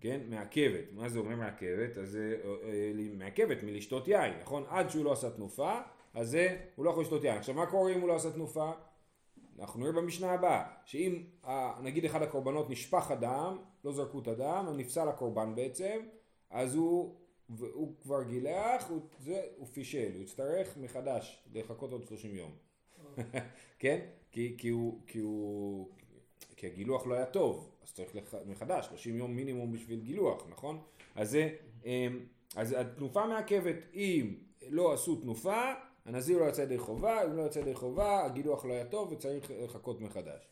כן? 0.00 0.20
מעכבת. 0.28 0.84
מה 0.92 1.08
זה 1.08 1.18
אומר 1.18 1.36
מעכבת? 1.36 1.98
אז 1.98 2.10
זה 2.10 2.36
אה, 2.44 2.50
אה, 2.68 2.92
מעכבת 3.12 3.62
מלשתות 3.62 4.08
יין, 4.08 4.32
נכון? 4.40 4.64
עד 4.68 4.90
שהוא 4.90 5.04
לא 5.04 5.12
עשה 5.12 5.30
תנופה, 5.30 5.80
אז 6.14 6.30
זה, 6.30 6.56
הוא 6.76 6.84
לא 6.84 6.90
יכול 6.90 7.02
לשתות 7.02 7.24
יין. 7.24 7.38
עכשיו 7.38 7.54
מה 7.54 7.66
קורה 7.66 7.92
אם 7.92 8.00
הוא 8.00 8.08
לא 8.08 8.16
עשה 8.16 8.30
תנופה? 8.30 8.72
אנחנו 9.58 9.80
נראה 9.80 9.92
במשנה 9.92 10.32
הבאה, 10.32 10.64
שאם 10.84 11.22
אה, 11.46 11.72
נגיד 11.82 12.04
אחד 12.04 12.22
הקורבנות 12.22 12.70
נשפך 12.70 13.10
הדם, 13.10 13.58
לא 13.84 13.92
זרקו 13.92 14.20
את 14.20 14.28
הדם, 14.28 14.64
הוא 14.66 14.76
נפסל 14.76 15.08
הקורבן 15.08 15.54
בעצם, 15.54 16.00
אז 16.50 16.74
הוא, 16.74 17.16
הוא 17.58 17.94
כבר 18.02 18.22
גילח, 18.22 18.88
הוא, 18.88 19.00
זה, 19.18 19.42
הוא 19.56 19.66
פישל, 19.66 20.10
הוא 20.14 20.22
יצטרך 20.22 20.76
מחדש 20.76 21.44
לחכות 21.52 21.92
עוד 21.92 22.04
30 22.04 22.36
יום. 22.36 22.50
כן? 23.78 24.00
כי, 24.32 24.54
כי, 24.58 24.68
הוא, 24.68 25.00
כי, 25.06 25.18
הוא, 25.18 25.88
כי 26.60 26.66
הגילוח 26.66 27.06
לא 27.06 27.14
היה 27.14 27.26
טוב, 27.26 27.70
אז 27.84 27.92
צריך 27.92 28.16
לח, 28.16 28.34
מחדש, 28.46 28.86
30 28.86 29.16
יום 29.16 29.36
מינימום 29.36 29.72
בשביל 29.72 30.00
גילוח, 30.00 30.46
נכון? 30.50 30.78
אז 31.14 31.30
זה, 31.30 31.48
אמ, 31.84 32.20
אז 32.56 32.72
התנופה 32.78 33.26
מעכבת, 33.26 33.76
אם 33.94 34.34
לא 34.68 34.92
עשו 34.92 35.16
תנופה, 35.16 35.72
הנזיר 36.04 36.38
לא 36.38 36.44
יצא 36.44 36.62
ידי 36.62 36.78
חובה, 36.78 37.24
אם 37.24 37.36
לא 37.36 37.42
יצא 37.42 37.58
ידי 37.58 37.74
חובה, 37.74 38.24
הגילוח 38.24 38.64
לא 38.64 38.72
היה 38.72 38.84
טוב 38.84 39.12
וצריך 39.12 39.50
לחכות 39.64 40.00
מחדש. 40.00 40.48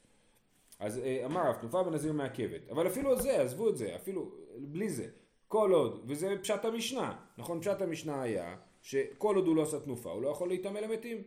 אז 0.78 0.98
אה, 0.98 1.22
אמר 1.24 1.48
רב, 1.48 1.56
תנופה 1.60 1.82
בנזיר 1.82 2.12
מעכבת. 2.12 2.68
אבל 2.70 2.86
אפילו 2.86 3.20
זה, 3.22 3.42
עזבו 3.42 3.68
את 3.68 3.76
זה, 3.76 3.96
אפילו 3.96 4.30
בלי 4.58 4.90
זה. 4.90 5.08
כל 5.48 5.72
עוד, 5.72 6.04
וזה 6.06 6.34
פשט 6.42 6.64
המשנה, 6.64 7.16
נכון? 7.38 7.60
פשט 7.60 7.82
המשנה 7.82 8.22
היה 8.22 8.56
שכל 8.82 9.36
עוד 9.36 9.46
הוא 9.46 9.56
לא 9.56 9.62
עשה 9.62 9.80
תנופה, 9.80 10.10
הוא 10.10 10.22
לא 10.22 10.28
יכול 10.28 10.48
להיטמא 10.48 10.78
למתים. 10.78 11.22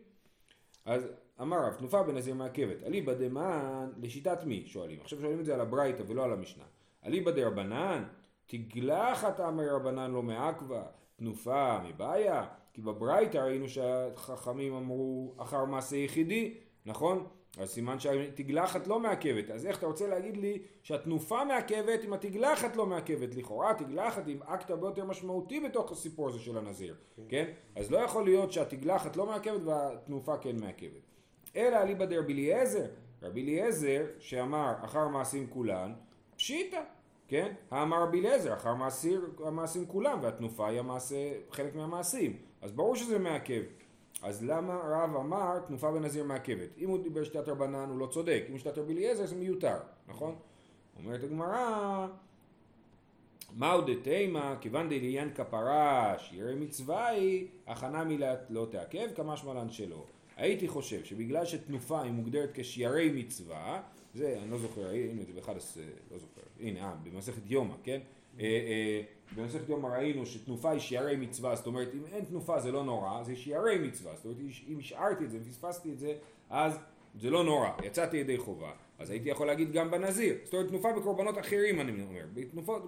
אז 0.86 1.08
אמר 1.42 1.58
רב, 1.66 1.74
תנופה 1.74 2.04
בנזיר 2.04 2.36
מעכבת. 2.36 2.84
אליבא 2.84 3.14
דמן, 3.14 3.92
לשיטת 4.02 4.44
מי? 4.44 4.64
שואלים. 4.66 5.00
עכשיו 5.02 5.22
שואלים 5.22 5.40
את 5.40 5.46
זה 5.46 5.54
על 5.54 5.62
הברייתא 5.62 6.04
ולא 6.08 6.24
על 6.24 6.34
המשנה. 6.34 6.64
אליבא 7.06 7.32
דרבנן, 7.32 8.04
תגלחת 8.46 9.40
אמר 9.40 9.76
רבנן 9.76 10.12
לא 10.12 10.24
מעכבה, 10.24 10.84
תנופה 11.16 11.80
מבעיה, 11.84 12.46
כי 12.74 12.82
בברייתא 12.82 13.38
ראינו 13.38 13.70
שהחכמים 13.70 14.74
אמרו 14.74 15.34
אחר 15.38 15.66
מעשה 15.66 15.96
יחידי, 15.96 16.54
נכון? 16.86 17.28
אז 17.58 17.70
סימן 17.70 18.00
שהתגלחת 18.00 18.88
לא 18.88 19.00
מעכבת, 19.00 19.50
אז 19.50 19.66
איך 19.66 19.78
אתה 19.78 19.86
רוצה 19.86 20.08
להגיד 20.08 20.38
לי 20.38 20.62
שהתנופה 20.84 21.46
מעכבת 21.46 22.06
אם 22.06 22.14
התגלחת 22.14 22.76
לא 22.76 22.86
מעכבת? 22.86 23.36
לכאורה 23.36 23.72
התגלחת 23.72 24.28
היא 24.28 24.38
אקט 24.46 24.70
הרבה 24.70 24.88
יותר 24.88 25.06
משמעותי 25.06 25.60
בתוך 25.60 25.92
הסיפור 25.92 26.30
הזה 26.30 26.40
של 26.40 26.58
הנזיר, 26.58 26.96
כן? 27.30 27.52
אז 27.76 27.92
לא 27.92 27.98
יכול 27.98 28.24
להיות 28.24 28.52
שהתגלחת 28.52 29.16
לא 29.16 29.26
מעכבת 29.26 29.62
והתנופה 29.66 30.38
כן 30.38 30.56
מעכבת. 30.60 31.11
אלא 31.56 31.78
אליבא 31.78 32.06
דרבי 32.06 32.34
אליעזר, 32.34 32.86
רבי 33.22 33.44
אליעזר 33.44 34.06
שאמר 34.20 34.74
אחר 34.82 35.08
מעשים 35.08 35.48
כולן, 35.50 35.94
פשיטא, 36.36 36.82
כן? 37.28 37.54
האמר 37.72 38.04
רבי 38.04 38.20
אליעזר 38.20 38.54
אחר 38.54 38.74
מעשיר, 38.74 39.30
המעשים 39.46 39.86
כולם 39.86 40.20
והתנופה 40.22 40.68
היא 40.68 40.80
המעשה, 40.80 41.32
חלק 41.52 41.76
מהמעשים, 41.76 42.38
אז 42.62 42.72
ברור 42.72 42.96
שזה 42.96 43.20
מעכב. 43.20 43.62
אז 44.24 44.44
למה 44.44 44.74
רב 44.74 45.16
אמר 45.16 45.60
תנופה 45.68 45.92
בנזיר 45.92 46.24
מעכבת? 46.24 46.78
אם 46.78 46.90
הוא 46.90 47.04
דיבר 47.04 47.24
שיטת 47.24 47.48
רבנן 47.48 47.90
הוא 47.90 48.00
לא 48.00 48.08
צודק, 48.08 48.44
אם 48.52 48.58
שיטת 48.58 48.78
רבי 48.78 48.94
אליעזר 48.94 49.26
זה 49.26 49.36
מיותר, 49.36 49.78
נכון? 50.08 50.36
אומרת 50.98 51.24
הגמרא 51.24 52.08
מהו 53.54 53.82
דתימה 53.82 54.56
כיוון 54.62 54.90
דעניין 54.90 55.34
כפרה 55.34 56.16
שירי 56.18 56.56
מצווה 56.56 57.08
היא 57.08 57.48
הכנה 57.68 58.04
מילה 58.04 58.36
לא 58.50 58.68
תעכב 58.72 59.08
כמשמע 59.16 59.54
לן 59.54 59.70
שלא 59.70 60.06
הייתי 60.42 60.68
חושב 60.68 61.04
שבגלל 61.04 61.46
שתנופה 61.46 62.02
היא 62.02 62.12
מוגדרת 62.12 62.50
כשיירי 62.54 63.12
מצווה 63.12 63.82
זה 64.14 64.40
אני 64.42 64.52
לא 64.52 64.58
זוכר 64.58 64.90
הנה 64.90 65.24
זה 65.24 65.34
באחד 65.34 65.58
הס... 65.58 65.78
לא 66.12 66.18
זוכר 66.18 66.42
הנה 66.60 66.80
אה, 66.80 66.94
במסכת 67.04 67.42
יומא 67.46 67.74
כן? 67.84 68.00
אה, 68.40 68.46
אה, 68.46 69.02
במסכת 69.36 69.70
יומא 69.70 69.88
ראינו 69.88 70.26
שתנופה 70.26 70.72
היא 70.72 70.80
שיירי 70.80 71.16
מצווה, 71.16 71.56
זאת 71.56 71.68
אומרת 71.68 71.88
אם 71.94 72.06
אין 72.14 72.26
תנופה 72.26 72.60
זה 72.60 72.72
לא 72.72 72.84
נורא, 72.84 73.24
זה 73.24 73.36
שיירי 73.36 73.78
מצווה, 73.78 74.16
זאת 74.16 74.26
אומרת 74.26 74.38
אם 74.68 74.78
השארתי 74.80 75.26
את 75.26 75.32
זה 75.32 75.38
ופספסתי 75.42 75.92
את 75.92 76.00
זה, 76.00 76.14
אז 76.50 76.78
זה 77.16 77.30
לא 77.30 77.44
נורא, 77.44 77.70
יצאתי 77.84 78.18
ידי 78.18 78.38
חובה, 78.38 78.72
אז 79.00 79.10
הייתי 79.10 79.30
יכול 79.30 79.48
להגיד 79.48 79.72
גם 79.72 79.92
בנזיר, 79.92 80.36
זאת 80.44 80.54
אומרת 80.54 80.68
תנופה 80.68 80.94
בקורבנות 80.94 81.38
אחרים 81.38 81.82
אני 81.82 82.02
אומר, 82.02 82.26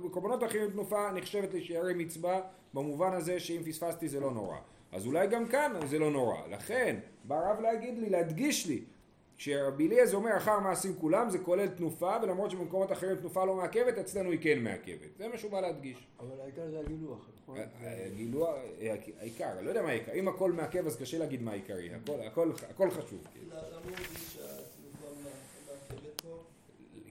בקורבנות 0.04 0.44
אחרים 0.44 0.70
תנופה 0.70 1.12
נחשבת 1.12 1.54
לשיירי 1.54 1.94
מצווה 1.94 2.42
במובן 2.74 3.14
הזה 3.14 3.40
שאם 3.40 3.62
פספסתי 3.66 4.08
זה 4.08 4.20
לא 4.20 4.32
נורא, 4.32 4.58
אז 4.92 5.06
אולי 5.06 5.28
גם 5.28 5.48
כאן 5.48 5.74
זה 5.86 6.00
לא 6.00 6.12
נורא, 6.12 6.48
לכן 6.52 7.00
בא 7.24 7.36
הרב 7.36 7.62
להגיד 7.62 7.98
לי, 7.98 8.10
להדגיש 8.10 8.68
לי 8.68 8.82
כשרבי 9.38 9.88
אליעזר 9.88 10.18
אומר 10.18 10.38
אחר 10.38 10.60
מעשים 10.60 10.96
כולם 10.96 11.30
זה 11.30 11.40
כולל 11.40 11.68
תנופה 11.68 12.18
ולמרות 12.24 12.52
שבמקומות 12.52 12.92
אחרים 12.92 13.16
תנופה 13.16 13.46
לא 13.46 13.56
מעכבת 13.56 13.98
אצלנו 13.98 14.32
היא 14.32 14.40
כן 14.42 14.60
מעכבת 14.64 15.18
זה 15.18 15.28
מה 15.28 15.38
שהוא 15.38 15.52
בא 15.52 15.62
להדגיש 15.62 16.08
אבל 16.20 16.42
העיקר 16.42 16.70
זה 16.70 16.80
הגילוח, 16.80 17.30
נכון? 17.44 17.58
הגילוח, 17.82 18.50
העיקר, 19.20 19.62
לא 19.62 19.70
יודע 19.70 19.82
מה 19.82 19.90
העיקר 19.90 20.12
אם 20.14 20.28
הכל 20.28 20.52
מעכב 20.52 20.88
אז 20.88 20.98
קשה 21.02 21.18
להגיד 21.18 21.42
מה 21.42 21.52
העיקרי 21.52 21.90
הכל, 22.70 22.92
חשוב 22.92 23.28
כאילו. 23.34 23.56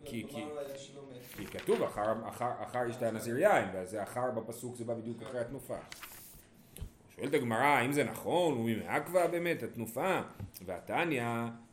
כי, 0.05 0.27
כי. 0.29 0.45
כי 1.37 1.47
כתוב 1.47 1.83
אחר, 1.83 2.29
אחר, 2.29 2.51
אחר 2.63 3.07
הנזיר 3.07 3.39
יין 3.39 3.69
וזה 3.75 4.03
אחר 4.03 4.31
בפסוק 4.31 4.77
זה 4.77 4.85
בא 4.85 4.95
בדיוק 4.95 5.23
אחרי 5.23 5.41
התנופה 5.41 5.77
שואלת 7.23 7.35
הגמרא 7.35 7.65
האם 7.65 7.93
זה 7.93 8.05
נכון 8.05 8.55
וממעכבה 8.55 9.27
באמת 9.27 9.63
התנופה 9.63 10.21
והתניא 10.65 11.25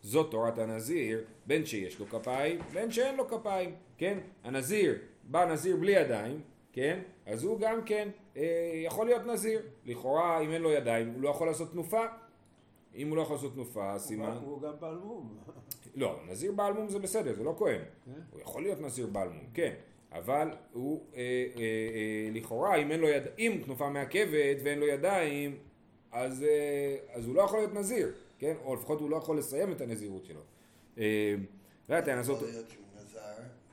זאת 0.02 0.32
תורת 0.32 0.58
הנזיר 0.58 1.24
בין 1.46 1.66
שיש 1.66 2.00
לו 2.00 2.06
כפיים 2.06 2.60
בין 2.74 2.92
שאין 2.92 3.16
לו 3.16 3.28
כפיים 3.28 3.76
כן 3.98 4.18
הנזיר 4.44 4.98
בא 5.24 5.46
נזיר 5.46 5.76
בלי 5.76 5.92
ידיים 5.92 6.42
כן 6.74 7.00
אז 7.26 7.44
הוא 7.44 7.60
גם 7.60 7.84
כן 7.86 8.10
אה, 8.38 8.72
יכול 8.86 9.06
להיות 9.06 9.26
נזיר 9.26 9.62
לכאורה 9.86 10.40
אם 10.40 10.52
אין 10.52 10.62
לו 10.62 10.72
ידיים 10.72 11.10
הוא 11.14 11.22
לא 11.22 11.30
יכול 11.30 11.48
לעשות 11.48 11.72
תנופה 11.72 12.06
אם 12.96 13.10
הוא 13.10 13.18
לא 13.18 13.22
יכול 13.22 13.36
לעשות 13.36 13.54
תנופה 13.54 13.92
הוא 13.92 14.00
סימן 14.00 14.38
הוא 14.42 14.62
גם 14.62 14.74
בעל 14.80 14.98
מום. 14.98 15.38
לא, 15.96 16.20
נזיר 16.28 16.52
בעל 16.52 16.74
מום 16.74 16.90
זה 16.90 17.00
בסדר, 17.00 17.34
זה 17.34 17.44
לא 17.44 17.56
כהן. 17.58 17.82
כן? 18.06 18.22
הוא 18.32 18.42
יכול 18.42 18.62
להיות 18.62 18.82
נזיר 18.82 19.08
בעל 19.08 19.30
מום, 19.30 19.46
כן. 19.54 19.74
אבל 20.12 20.48
הוא, 20.74 21.04
אה, 21.16 21.20
אה, 21.20 21.24
אה, 21.56 22.30
לכאורה, 22.34 22.76
אם 22.76 22.92
אין 22.92 23.00
לו 23.00 23.08
יד... 23.10 23.24
אם 23.40 23.62
תנופה 23.66 23.90
מעכבת 23.90 24.30
ואין 24.64 24.80
לו 24.80 24.88
ידיים, 24.88 25.58
אז, 26.12 26.44
אה, 26.44 26.96
אז 27.14 27.26
הוא 27.28 27.36
לא 27.36 27.42
יכול 27.42 27.60
להיות 27.60 27.74
נזיר, 27.74 28.12
כן? 28.40 28.54
או 28.66 28.76
לפחות 28.76 29.00
הוא 29.02 29.10
לא 29.10 29.16
יכול 29.16 29.38
לסיים 29.38 29.72
את 29.72 29.82
הנזירות 29.82 30.26
שלו. 30.26 30.42
אה, 30.98 31.36
והטענה 31.90 32.20
הזאת... 32.20 32.36
יכול 32.38 32.48
להיות 32.50 32.70
שהוא 32.70 32.84
נזר, 33.04 33.20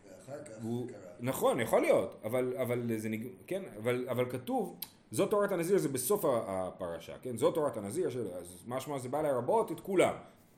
ואחר 0.08 0.44
כך 0.44 0.62
הוא, 0.62 0.88
קרה. 0.88 0.98
נכון, 1.20 1.60
יכול 1.60 1.80
להיות, 1.80 2.16
אבל, 2.24 2.54
אבל 2.62 2.98
זה 2.98 3.08
נג... 3.08 3.26
כן, 3.46 3.62
אבל, 3.78 4.06
אבל 4.08 4.30
כתוב, 4.30 4.76
זאת 5.10 5.30
תורת 5.30 5.52
הנזיר 5.52 5.78
זה 5.78 5.88
בסוף 5.88 6.24
הפרשה, 6.28 7.18
כן, 7.22 7.36
זאת 7.36 7.54
תורת 7.54 7.76
הנזיר, 7.76 8.10
של- 8.10 8.28
אז 8.32 8.64
משמע 8.66 8.98
זה 8.98 9.08
בא 9.08 9.22
לרבות 9.22 9.72
את 9.72 9.80
כולם, 9.80 10.14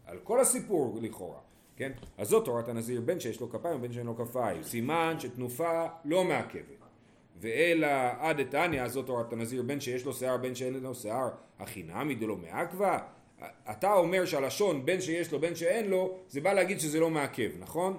על 0.06 0.18
כל 0.24 0.40
הסיפור 0.40 0.98
לכאורה, 1.02 1.38
כן, 1.78 1.92
אז 2.18 2.28
זאת 2.28 2.44
תורת 2.44 2.68
הנזיר 2.68 3.00
בין 3.00 3.20
שיש 3.20 3.40
לו 3.40 3.50
כפיים 3.50 3.76
ובין 3.76 3.92
שאין 3.92 4.06
לו 4.06 4.16
כפיים, 4.16 4.62
סימן 4.62 5.14
שתנופה 5.18 5.86
לא 6.04 6.24
מעכבת, 6.24 6.84
ואלא 7.40 7.86
עד 8.18 8.40
דתניא 8.40 8.88
זאת 8.88 9.06
תורת 9.06 9.32
הנזיר 9.32 9.62
בין 9.62 9.80
שיש 9.80 10.04
לו 10.04 10.12
שיער 10.12 10.36
בין 10.36 10.54
שאין 10.54 10.74
לו 10.74 10.94
שיער, 10.94 11.28
הכי 11.58 11.82
נמי 11.82 12.14
דלא 12.14 12.36
מעכבה, 12.36 12.98
אתה 13.70 13.94
אומר 13.94 14.24
שהלשון 14.24 14.84
בין 14.84 15.00
שיש 15.00 15.32
לו 15.32 15.40
בין 15.40 15.54
שאין 15.54 15.90
לו, 15.90 16.18
זה 16.28 16.40
בא 16.40 16.52
להגיד 16.52 16.80
שזה 16.80 17.00
לא 17.00 17.10
מעכב, 17.10 17.50
נכון? 17.58 17.98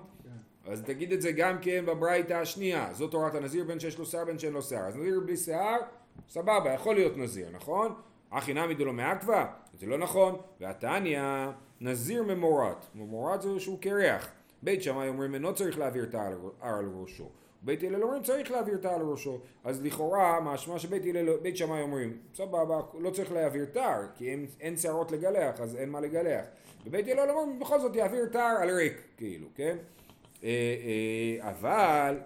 אז 0.66 0.82
תגיד 0.82 1.12
את 1.12 1.22
זה 1.22 1.32
גם 1.32 1.58
כן 1.62 1.86
בברייתא 1.86 2.34
השנייה, 2.34 2.90
זאת 2.94 3.12
תורת 3.12 3.36
הנזיר 3.36 3.64
בין 3.64 3.80
שיש 3.80 3.98
לו 3.98 4.06
שיער 4.06 4.26
בין 4.26 4.40
שאין 4.40 4.54
לו 4.54 4.62
שיער. 4.62 4.84
אז 4.88 4.98
נזיר 4.98 5.20
בלי 5.26 5.38
שיער, 5.38 5.78
סבבה, 6.30 6.74
יכול 6.74 6.96
להיות 6.96 7.18
נזיר, 7.18 7.48
נכון? 7.52 7.94
אחי 8.30 8.54
נמי 8.54 8.74
דלא 8.74 8.94
מעכבה, 8.94 9.46
זה 9.80 9.86
לא 9.86 9.98
נכון. 9.98 10.38
והתניא, 10.60 11.22
נזיר 11.82 12.24
ממורת, 12.24 12.86
ממורת 12.96 13.42
זה 13.42 13.60
שהוא 13.60 13.80
קרח. 13.80 14.32
בית 14.64 14.84
שמאי 14.84 15.08
אומרים 15.08 15.34
אינו 15.34 15.56
צריך 15.56 15.80
להעביר 15.80 16.04
את 16.04 16.16
ההר 16.16 16.36
על 16.62 16.90
ראשו. 17.02 17.30
בית 17.62 17.84
הלל 17.84 18.04
אומרים 18.04 18.24
צריך 18.24 18.52
להעביר 18.52 18.76
את 18.76 18.86
ההר 18.86 18.96
על 18.96 19.02
ראשו. 19.02 19.40
אז 19.64 19.84
לכאורה, 19.84 20.40
משמע 20.42 20.80
שבית 20.80 21.04
הלל, 21.06 21.38
בית 21.38 21.58
שמאי 21.58 21.82
אומרים, 21.82 22.18
סבבה, 22.36 22.82
לא 23.00 23.10
צריך 23.10 23.32
להעביר 23.32 23.66
תער, 23.66 24.02
כי 24.16 24.32
אין, 24.32 24.46
אין 24.62 24.78
שערות 24.78 25.12
לגלח, 25.12 25.60
אז 25.60 25.76
אין 25.76 25.90
מה 25.90 26.00
לגלח. 26.00 26.46
ובית 26.86 27.08
הלל 27.08 27.30
אומרים, 27.30 27.60
בכל 27.60 27.80
זאת 27.80 27.96
יעביר 27.96 28.26
תער 28.26 28.58
על 28.62 28.70
ריק, 28.70 29.02
כאילו, 29.18 29.48
כן? 29.56 29.78
אה, 30.44 30.50
אה, 30.50 31.50
אבל. 31.50 32.20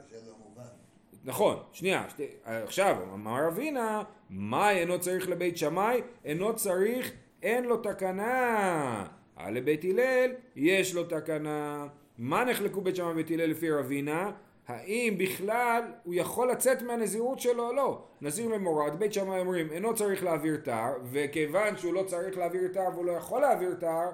נכון, 1.25 1.58
שנייה, 1.72 2.06
שתי, 2.10 2.27
עכשיו, 2.44 2.98
אמר 3.13 3.48
אבינה, 3.48 4.03
מה 4.30 4.72
אינו 4.72 5.00
צריך 5.00 5.30
לבית 5.30 5.58
שמאי? 5.58 6.01
אינו 6.25 6.56
צריך, 6.56 7.12
אין 7.44 7.63
לו 7.63 7.77
תקנה. 7.77 9.06
לבית 9.50 9.84
הלל, 9.84 10.32
יש 10.56 10.96
לו 10.96 11.03
תקנה. 11.03 11.88
מה 12.18 12.46
נחלקו 12.46 12.82
בית 12.82 12.96
שמאי 12.96 13.12
ובית 13.12 13.32
הלל 13.32 13.46
לפי 13.50 13.72
רבינה? 13.72 14.32
האם 14.68 15.15
בכלל 15.18 15.82
הוא 16.03 16.13
יכול 16.13 16.51
לצאת 16.51 16.82
מהנזירות 16.82 17.39
שלו 17.39 17.68
או 17.68 17.74
לא? 17.74 18.03
נזיר 18.22 18.50
ממורד, 18.58 19.00
בית 19.00 19.13
שמאי 19.13 19.39
אומרים 19.39 19.72
אינו 19.72 19.96
צריך 19.96 20.24
להעביר 20.24 20.58
תער, 20.58 20.94
וכיוון 21.12 21.77
שהוא 21.77 21.94
לא 21.94 22.03
צריך 22.03 22.38
להעביר 22.38 22.68
תער 22.74 22.89
והוא 22.94 23.06
לא 23.06 23.12
יכול 23.12 23.42
להעביר 23.42 23.74
תער, 23.80 24.12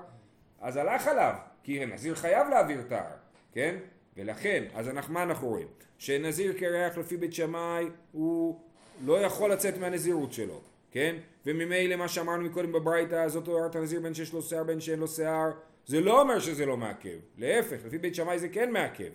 אז 0.62 0.78
הלך 0.78 1.08
עליו, 1.08 1.34
כי 1.64 1.86
נזיר 1.86 2.16
חייב 2.16 2.48
להעביר 2.48 2.82
תער, 2.82 3.12
כן? 3.52 3.76
ולכן, 4.18 4.64
אז 4.74 4.90
אנחנו, 4.90 5.14
מה 5.14 5.24
אנחנו 5.24 5.48
רואים? 5.48 5.68
שנזיר 6.00 6.54
קרח 6.54 6.98
לפי 6.98 7.18
בית 7.18 7.34
שמאי 7.34 7.86
הוא 8.12 8.60
לא 9.06 9.22
יכול 9.22 9.52
לצאת 9.52 9.78
מהנזירות 9.78 10.34
שלו, 10.34 10.62
כן? 10.92 11.16
וממילא 11.46 11.96
מה 11.96 12.08
שאמרנו 12.08 12.44
מקודם 12.44 12.72
בברייתא, 12.72 13.28
זאת 13.28 13.46
תורת 13.46 13.76
הנזיר 13.76 14.00
בין 14.00 14.14
שיש 14.14 14.34
לו 14.34 14.42
שיער 14.42 14.64
בין 14.64 14.82
שאין 14.82 15.00
לו 15.00 15.08
שיער, 15.08 15.52
זה 15.86 16.02
לא 16.02 16.22
אומר 16.22 16.40
שזה 16.40 16.66
לא 16.66 16.78
מעכב, 16.78 17.18
להפך, 17.38 17.78
לפי 17.86 17.98
בית 17.98 18.16
שמאי 18.16 18.40
זה 18.40 18.50
כן 18.50 18.72
מעכב, 18.72 19.10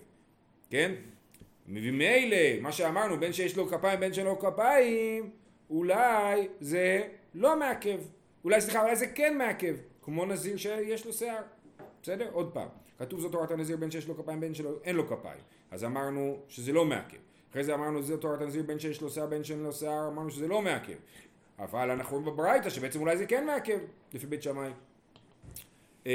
כן? 0.71 0.93
ממילא, 1.69 2.61
מה 2.61 2.73
שאמרנו, 2.73 3.21
בין 3.21 3.33
שיש 3.33 3.57
לו 3.57 3.69
כפיים 3.69 4.01
בין 4.01 4.13
שאין 4.13 4.27
לו 4.27 4.39
כפיים, 4.39 5.31
אולי 5.71 6.49
זה 6.61 7.03
לא 7.35 7.59
מעכב, 7.59 7.99
אולי 8.45 8.61
סליחה, 8.61 8.83
אולי 8.83 8.97
זה 8.97 9.07
כן 9.07 9.39
מעכב, 9.39 9.77
כמו 10.03 10.27
נזיר 10.27 10.57
שיש 10.57 11.07
לו 11.07 11.13
שיער, 11.13 11.43
בסדר? 12.05 12.29
עוד 12.33 12.51
פעם, 12.53 12.69
כתוב 12.99 13.21
זאת 13.21 13.33
תורת 13.33 13.51
הנזיר 13.51 13.77
בין 13.77 13.91
שיש 13.91 14.09
לו 14.09 14.17
כפיים 14.17 14.41
בין 14.41 14.55
שלו 14.55 14.71
אין 14.85 14.97
לו 14.97 15.09
כפיים, 15.09 15.41
אז 15.71 15.85
אמרנו 15.85 16.39
שזה 16.49 16.73
לא 16.73 16.85
מעכב, 16.85 17.17
אחרי 17.51 17.65
זה 17.65 17.75
אמרנו 17.75 18.03
זאת 18.03 18.21
תורת 18.21 18.41
הנזיר 18.43 18.63
בין 18.63 18.79
שיש 18.79 19.01
לו 19.01 19.11
שיער 19.11 19.27
בין 19.27 19.45
שאין 19.45 19.63
לו 19.63 19.73
שיער, 19.73 20.09
אמרנו 20.09 20.31
שזה 20.31 20.49
לא 20.49 20.63
מעכב, 20.63 20.95
אבל 21.59 21.91
אנחנו 21.91 22.17
רואים 22.17 22.33
בברייתא 22.33 22.71
שבעצם 22.71 23.01
אולי 23.01 23.17
זה 23.17 23.27
כן 23.27 23.47
מעכב, 23.47 23.79
לפי 24.15 24.27
בית 24.27 24.43
שמאי. 24.43 24.71
אמ, 26.07 26.11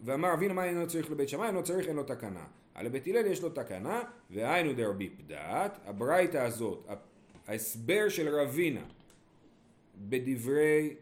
ואמר 0.00 0.34
אבינו 0.34 0.54
מה 0.54 0.64
אינו 0.64 0.86
צריך 0.86 1.10
לבית 1.10 1.28
שמאי, 1.28 1.46
אינו 1.46 1.62
צריך 1.62 1.88
אין 1.88 1.96
לו 1.96 2.02
תקנה. 2.02 2.44
על 2.74 2.86
לבית 2.86 3.06
הלל 3.06 3.26
יש 3.26 3.42
לו 3.42 3.50
תקנה, 3.50 4.02
והיינו 4.30 4.72
דרבי 4.72 5.10
פדת, 5.10 5.78
הברייתא 5.84 6.38
הזאת, 6.38 6.88
ההסבר 7.46 8.08
של 8.08 8.28
רבינה 8.28 8.84
בדברי 10.08 10.94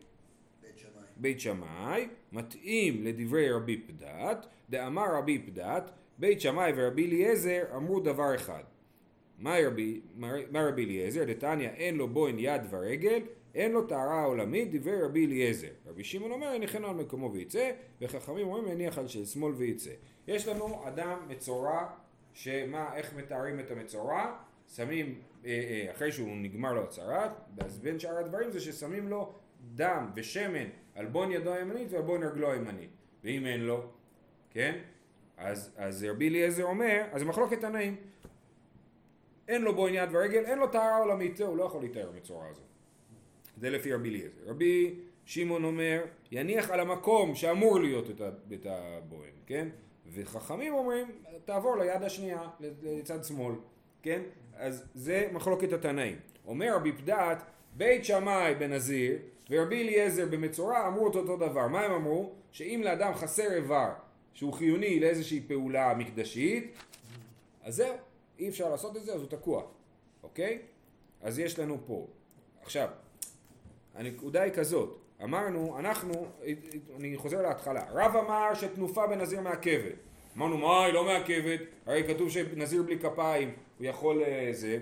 בית 1.18 1.40
שמאי. 1.40 2.08
מתאים 2.32 3.04
לדברי 3.04 3.50
רבי 3.50 3.82
פדת, 3.86 4.46
דאמר 4.70 5.14
רבי 5.18 5.38
פדת, 5.38 5.90
בית 6.18 6.40
שמאי 6.40 6.72
ורבי 6.76 7.06
אליעזר 7.06 7.62
אמרו 7.76 8.00
דבר 8.00 8.34
אחד. 8.34 8.62
מה 9.38 9.54
רבי, 9.66 10.00
אליעזר? 10.78 11.24
דתניא 11.24 11.68
אין 11.68 11.96
לו 11.96 12.08
בוין 12.08 12.38
יד 12.38 12.62
ורגל, 12.70 13.22
אין 13.54 13.72
לו 13.72 13.86
טהרה 13.86 14.24
עולמית, 14.24 14.70
דברי 14.70 15.02
רבי 15.02 15.26
אליעזר. 15.26 15.68
רבי 15.86 16.04
שמעון 16.04 16.32
אומר 16.32 16.54
יניחנו 16.54 16.86
על 16.86 16.94
מקומו 16.96 17.32
ויצא, 17.32 17.70
וחכמים 18.00 18.46
אומרים 18.46 18.68
יניח 18.68 18.98
על 18.98 19.08
של 19.08 19.24
שמאל 19.24 19.52
ויצא. 19.52 19.90
יש 20.28 20.48
לנו 20.48 20.88
אדם 20.88 21.18
מצורע, 21.28 21.86
שמה, 22.32 22.96
איך 22.96 23.14
מתארים 23.14 23.60
את 23.60 23.70
המצורע? 23.70 24.36
שמים, 24.74 25.20
אה, 25.44 25.50
אה, 25.50 25.92
אחרי 25.92 26.12
שהוא 26.12 26.36
נגמר 26.36 26.72
לו 26.72 26.82
הצהרת, 26.82 27.30
אז 27.58 27.78
בין 27.78 27.98
שאר 27.98 28.18
הדברים 28.18 28.50
זה 28.50 28.60
ששמים 28.60 29.08
לו 29.08 29.32
דם 29.74 30.10
ושמן 30.14 30.68
על 30.98 31.06
בון 31.06 31.32
ידו 31.32 31.52
הימנית 31.52 31.92
ועל 31.92 32.02
בון 32.02 32.22
רגלו 32.22 32.52
הימנית. 32.52 32.90
ואם 33.24 33.46
אין 33.46 33.60
לו, 33.60 33.82
כן? 34.50 34.78
אז, 35.36 35.74
אז 35.76 36.04
רבי 36.10 36.28
אליעזר 36.28 36.64
אומר, 36.64 37.02
אז 37.12 37.22
מחלוקת 37.22 37.60
תנאים. 37.60 37.96
אין 39.48 39.62
לו 39.62 39.74
בוין 39.74 39.94
יד 39.94 40.08
ורגל, 40.12 40.44
אין 40.44 40.58
לו 40.58 40.66
טהרה 40.66 40.98
עולמית, 40.98 41.36
זהו, 41.36 41.48
הוא 41.48 41.56
לא 41.56 41.64
יכול 41.64 41.82
להתאר 41.82 42.10
בצורה 42.10 42.48
הזאת. 42.48 42.64
זה 43.56 43.70
לפי 43.70 43.92
רבי 43.92 44.08
אליעזר. 44.08 44.40
רבי 44.46 44.94
שמעון 45.24 45.64
אומר, 45.64 46.04
יניח 46.30 46.70
על 46.70 46.80
המקום 46.80 47.34
שאמור 47.34 47.80
להיות 47.80 48.10
את 48.52 48.66
הבוהן, 48.66 49.32
כן? 49.46 49.68
וחכמים 50.06 50.74
אומרים, 50.74 51.06
תעבור 51.44 51.76
ליד 51.76 52.02
השנייה, 52.02 52.42
לצד 52.82 53.24
שמאל, 53.24 53.54
כן? 54.02 54.22
אז 54.54 54.84
זה 54.94 55.28
מחלוקת 55.32 55.72
התנאים. 55.72 56.16
אומר 56.46 56.74
רבי 56.74 56.92
פדת, 56.92 57.42
בית 57.76 58.04
שמאי 58.04 58.54
בנזיר 58.54 59.18
ורבי 59.50 59.82
אליעזר 59.82 60.26
במצורע 60.30 60.86
אמרו 60.88 61.10
את 61.10 61.14
אותו 61.14 61.36
דבר. 61.36 61.68
מה 61.68 61.80
הם 61.80 61.92
אמרו? 61.92 62.32
שאם 62.52 62.80
לאדם 62.84 63.14
חסר 63.14 63.54
איבר 63.54 63.90
שהוא 64.34 64.52
חיוני 64.52 65.00
לאיזושהי 65.00 65.40
פעולה 65.46 65.94
מקדשית, 65.94 66.76
אז 67.62 67.74
זהו, 67.74 67.94
אי 68.38 68.48
אפשר 68.48 68.70
לעשות 68.70 68.96
את 68.96 69.04
זה, 69.04 69.14
אז 69.14 69.20
הוא 69.20 69.28
תקוע, 69.28 69.62
אוקיי? 70.22 70.58
אז 71.22 71.38
יש 71.38 71.58
לנו 71.58 71.78
פה. 71.86 72.06
עכשיו, 72.62 72.88
הנקודה 73.94 74.42
היא 74.42 74.52
כזאת, 74.52 74.98
אמרנו, 75.22 75.78
אנחנו, 75.78 76.26
אני 76.96 77.16
חוזר 77.16 77.42
להתחלה, 77.42 77.84
רב 77.90 78.16
אמר 78.16 78.54
שתנופה 78.54 79.06
בנזיר 79.06 79.40
מעכבת. 79.40 79.94
אמרנו, 80.36 80.58
מה, 80.58 80.84
היא 80.84 80.94
לא 80.94 81.04
מעכבת, 81.04 81.60
הרי 81.86 82.04
כתוב 82.14 82.30
שנזיר 82.30 82.82
בלי 82.82 82.98
כפיים 82.98 83.52
הוא 83.78 83.86
יכול 83.86 84.22
אה, 84.22 84.48
זה, 84.52 84.78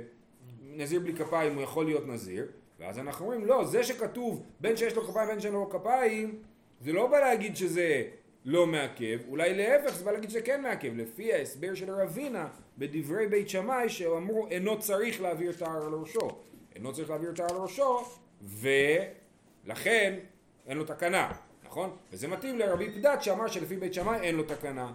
נזיר 0.63 1.01
בלי 1.01 1.15
כפיים 1.15 1.55
הוא 1.55 1.63
יכול 1.63 1.85
להיות 1.85 2.07
נזיר, 2.07 2.47
ואז 2.81 2.99
אנחנו 2.99 3.25
אומרים, 3.25 3.45
לא, 3.45 3.65
זה 3.65 3.85
שכתוב 3.85 4.43
בין 4.61 4.77
שיש 4.77 4.95
לו 4.97 5.05
כפיים 5.05 5.29
ובין 5.29 5.41
שאין 5.41 5.53
לו 5.53 5.71
כפיים, 5.71 6.43
זה 6.81 6.93
לא 6.93 7.07
בא 7.07 7.21
להגיד 7.21 7.57
שזה 7.57 8.03
לא 8.45 8.67
מעכב, 8.67 9.19
אולי 9.29 9.55
להפך 9.55 9.97
זה 9.97 10.05
בא 10.05 10.13
להגיד 10.13 10.31
שזה 10.31 10.43
כן 10.43 10.63
מעכב, 10.63 10.93
לפי 10.95 11.33
ההסבר 11.33 11.75
של 11.75 11.91
רבינה 11.91 12.49
בדברי 12.79 13.27
בית 13.27 13.49
שמאי 13.49 13.89
שאמרו 13.89 14.47
אינו 14.47 14.79
צריך 14.79 15.21
להעביר 15.21 15.53
טהר 15.53 15.87
על 15.87 15.93
ראשו, 15.93 16.29
אינו 16.75 16.93
צריך 16.93 17.11
להעביר 17.11 17.33
טהר 17.33 17.51
על 17.51 17.57
ראשו 17.57 18.05
ולכן 18.43 20.19
אין 20.67 20.77
לו 20.77 20.85
תקנה, 20.85 21.33
נכון? 21.65 21.97
וזה 22.13 22.29
מתאים 22.29 22.59
לרבי 22.59 22.93
פדת 22.93 23.23
שאמר 23.23 23.47
שלפי 23.47 23.77
בית 23.77 23.95
שמאי 23.95 24.21
אין 24.21 24.35
לו 24.35 24.43
תקנה, 24.43 24.93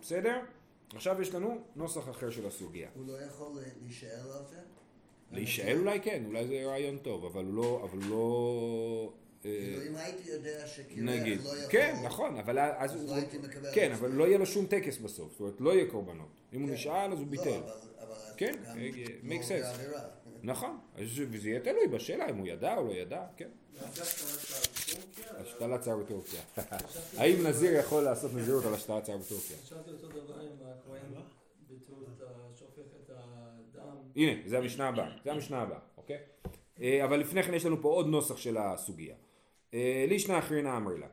בסדר? 0.00 0.40
עכשיו 0.94 1.22
יש 1.22 1.34
לנו 1.34 1.58
נוסח 1.76 2.10
אחר 2.10 2.30
של 2.30 2.46
הסוגיה. 2.46 2.88
הוא 2.94 3.06
לא 3.06 3.22
יכול 3.22 3.52
להישאל 3.82 4.08
על 4.08 4.44
זה? 4.50 4.56
להישאל 5.32 5.78
אולי 5.78 6.00
כן, 6.00 6.22
אולי 6.26 6.46
זה 6.46 6.62
רעיון 6.64 6.98
טוב, 6.98 7.24
אבל 7.24 7.44
הוא 7.44 7.54
לא, 7.54 7.80
אבל 7.84 7.98
לא... 8.08 9.12
אה, 9.44 9.50
כאילו 9.50 9.86
אם 9.86 9.96
הייתי 9.96 10.30
יודע 10.30 10.64
נגיד, 10.96 11.40
לא 11.44 11.48
יכול... 11.48 11.70
כן, 11.70 11.96
נכון, 12.04 12.38
אבל 12.38 12.58
אז 12.58 12.74
אז 12.78 13.00
הוא, 13.00 13.08
לא 13.08 13.14
הייתי 13.14 13.38
מקבל 13.38 13.74
כן. 13.74 13.92
אבל 13.92 14.10
לא 14.10 14.24
יהיה 14.24 14.38
לו 14.38 14.46
שום 14.46 14.66
טקס 14.66 14.98
בסוף, 14.98 15.32
זאת 15.32 15.40
אומרת, 15.40 15.60
לא 15.60 15.70
יהיה 15.70 15.90
קורבנות. 15.90 16.40
אם 16.52 16.60
הוא 16.60 16.68
כן. 16.68 16.74
נשאל, 16.74 17.12
אז 17.12 17.18
הוא 17.18 17.26
לא, 17.26 17.30
ביטל. 17.30 17.60
כן, 18.36 18.54
אה, 18.66 18.74
make 19.22 19.42
sense. 19.42 19.80
נכון, 20.42 20.78
אז 20.94 21.06
וזה 21.30 21.48
יהיה 21.48 21.60
תלוי 21.60 21.86
בשאלה 21.88 22.30
אם 22.30 22.36
הוא 22.36 22.46
ידע 22.46 22.76
או 22.76 22.88
לא 22.88 22.92
ידע, 22.92 23.24
כן. 23.36 23.48
השתלת 25.40 25.84
שיער 25.84 25.96
בטורקיה. 25.96 26.40
האם 27.18 27.46
נזיר 27.46 27.72
יכול 27.72 28.02
לעשות 28.02 28.34
נזירות 28.34 28.64
על 28.64 28.74
השתלת 28.74 29.06
שיער 29.06 29.18
בטורקיה? 29.18 29.56
חשבתי 29.64 29.90
אותו 29.90 30.08
דבר 30.08 30.40
עם 30.40 30.56
הכהן 30.62 31.22
ביטלו 31.68 31.96
את 32.16 32.22
ה-. 32.22 32.49
הנה, 34.20 34.32
זה 34.46 34.58
המשנה 34.58 34.88
הבאה, 34.88 35.08
זה 35.24 35.32
המשנה 35.32 35.62
הבאה, 35.62 35.78
אוקיי? 35.96 36.18
אה, 36.82 37.04
אבל 37.04 37.20
לפני 37.20 37.42
כן 37.42 37.54
יש 37.54 37.66
לנו 37.66 37.82
פה 37.82 37.88
עוד 37.88 38.06
נוסח 38.06 38.36
של 38.36 38.56
הסוגיה. 38.56 39.14
אה, 39.74 40.04
לישנא 40.08 40.38
אחרינה 40.38 40.76
אמרי 40.76 40.98
לה. 40.98 41.06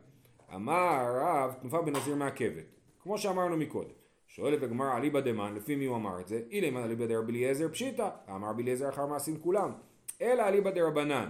אמר 0.56 0.74
הרב, 0.74 1.54
תנופה 1.62 1.82
בנזיר 1.82 2.16
מעכבת. 2.16 2.66
כמו 3.04 3.18
שאמרנו 3.18 3.58
מקודם. 3.58 3.90
שואלת 4.28 4.64
הגמרא 4.64 4.98
אליבא 4.98 5.20
דמן, 5.20 5.56
לפי 5.56 5.76
מי 5.76 5.86
הוא 5.86 5.96
אמר 5.96 6.20
את 6.20 6.28
זה? 6.28 6.42
אילמה 6.52 6.84
אליבא 6.84 7.06
דרבי 7.06 7.32
אליעזר 7.32 7.70
פשיטא, 7.70 8.10
אמר 8.30 8.50
רבי 8.50 8.64
אליעזר 8.64 8.90
אחר 8.90 9.06
מעשים 9.06 9.40
כולם. 9.40 9.72
אלא 10.22 10.44
אליבא 10.44 10.72
דרבנן. 10.72 11.30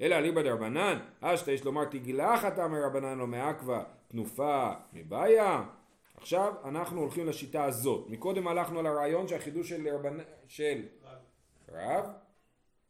אלא 0.00 0.14
אליבא 0.14 0.42
דרבנן, 0.42 0.98
אשתא 1.20 1.50
יש 1.50 1.64
לומר 1.64 1.84
תגלחת 1.84 2.58
אמר 2.58 2.84
רבנן 2.84 3.18
לא 3.18 3.26
מעכבה, 3.26 3.82
תנופה 4.08 4.70
מבעיה. 4.92 5.62
עכשיו 6.22 6.54
אנחנו 6.64 7.00
הולכים 7.00 7.26
לשיטה 7.26 7.64
הזאת. 7.64 8.10
מקודם 8.10 8.48
הלכנו 8.48 8.78
על 8.78 8.86
הרעיון 8.86 9.28
שהחידוש 9.28 9.68
של 9.68 9.88
רבנ... 9.88 10.18
של 10.46 10.82
רב, 11.68 12.04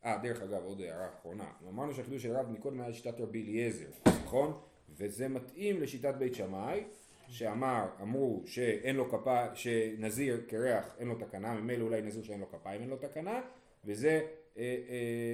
אה 0.04 0.18
דרך 0.22 0.42
אגב 0.42 0.64
עוד 0.64 0.80
הערה 0.80 1.08
אחרונה, 1.08 1.44
אמרנו 1.68 1.94
שהחידוש 1.94 2.22
של 2.22 2.36
רב 2.36 2.50
מקודם 2.50 2.80
היה 2.80 2.92
שיטת 2.92 3.20
רבי 3.20 3.42
אליעזר, 3.42 3.86
נכון? 4.24 4.60
וזה 4.96 5.28
מתאים 5.28 5.82
לשיטת 5.82 6.14
בית 6.14 6.34
שמאי 6.34 6.84
שאמר, 7.28 7.84
אמרו 8.02 8.42
שאין 8.46 8.96
לו 8.96 9.10
כפה, 9.10 9.54
שנזיר 9.54 10.40
קרח 10.48 10.94
אין 10.98 11.08
לו 11.08 11.14
תקנה, 11.14 11.54
ממילא 11.54 11.84
אולי 11.84 12.02
נזיר 12.02 12.22
שאין 12.22 12.40
לו 12.40 12.50
כפיים 12.50 12.80
אין 12.80 12.90
לו 12.90 12.96
תקנה, 12.96 13.40
וזה 13.84 14.10
אה, 14.10 14.62
אה, 14.62 14.76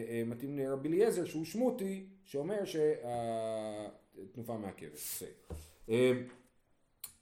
אה, 0.08 0.22
מתאים 0.26 0.58
לרבי 0.58 0.88
אליעזר 0.88 1.24
שהוא 1.24 1.44
שמוטי 1.44 2.06
שאומר 2.24 2.64
שהתנופה 2.64 4.56
מעכבת. 4.56 4.98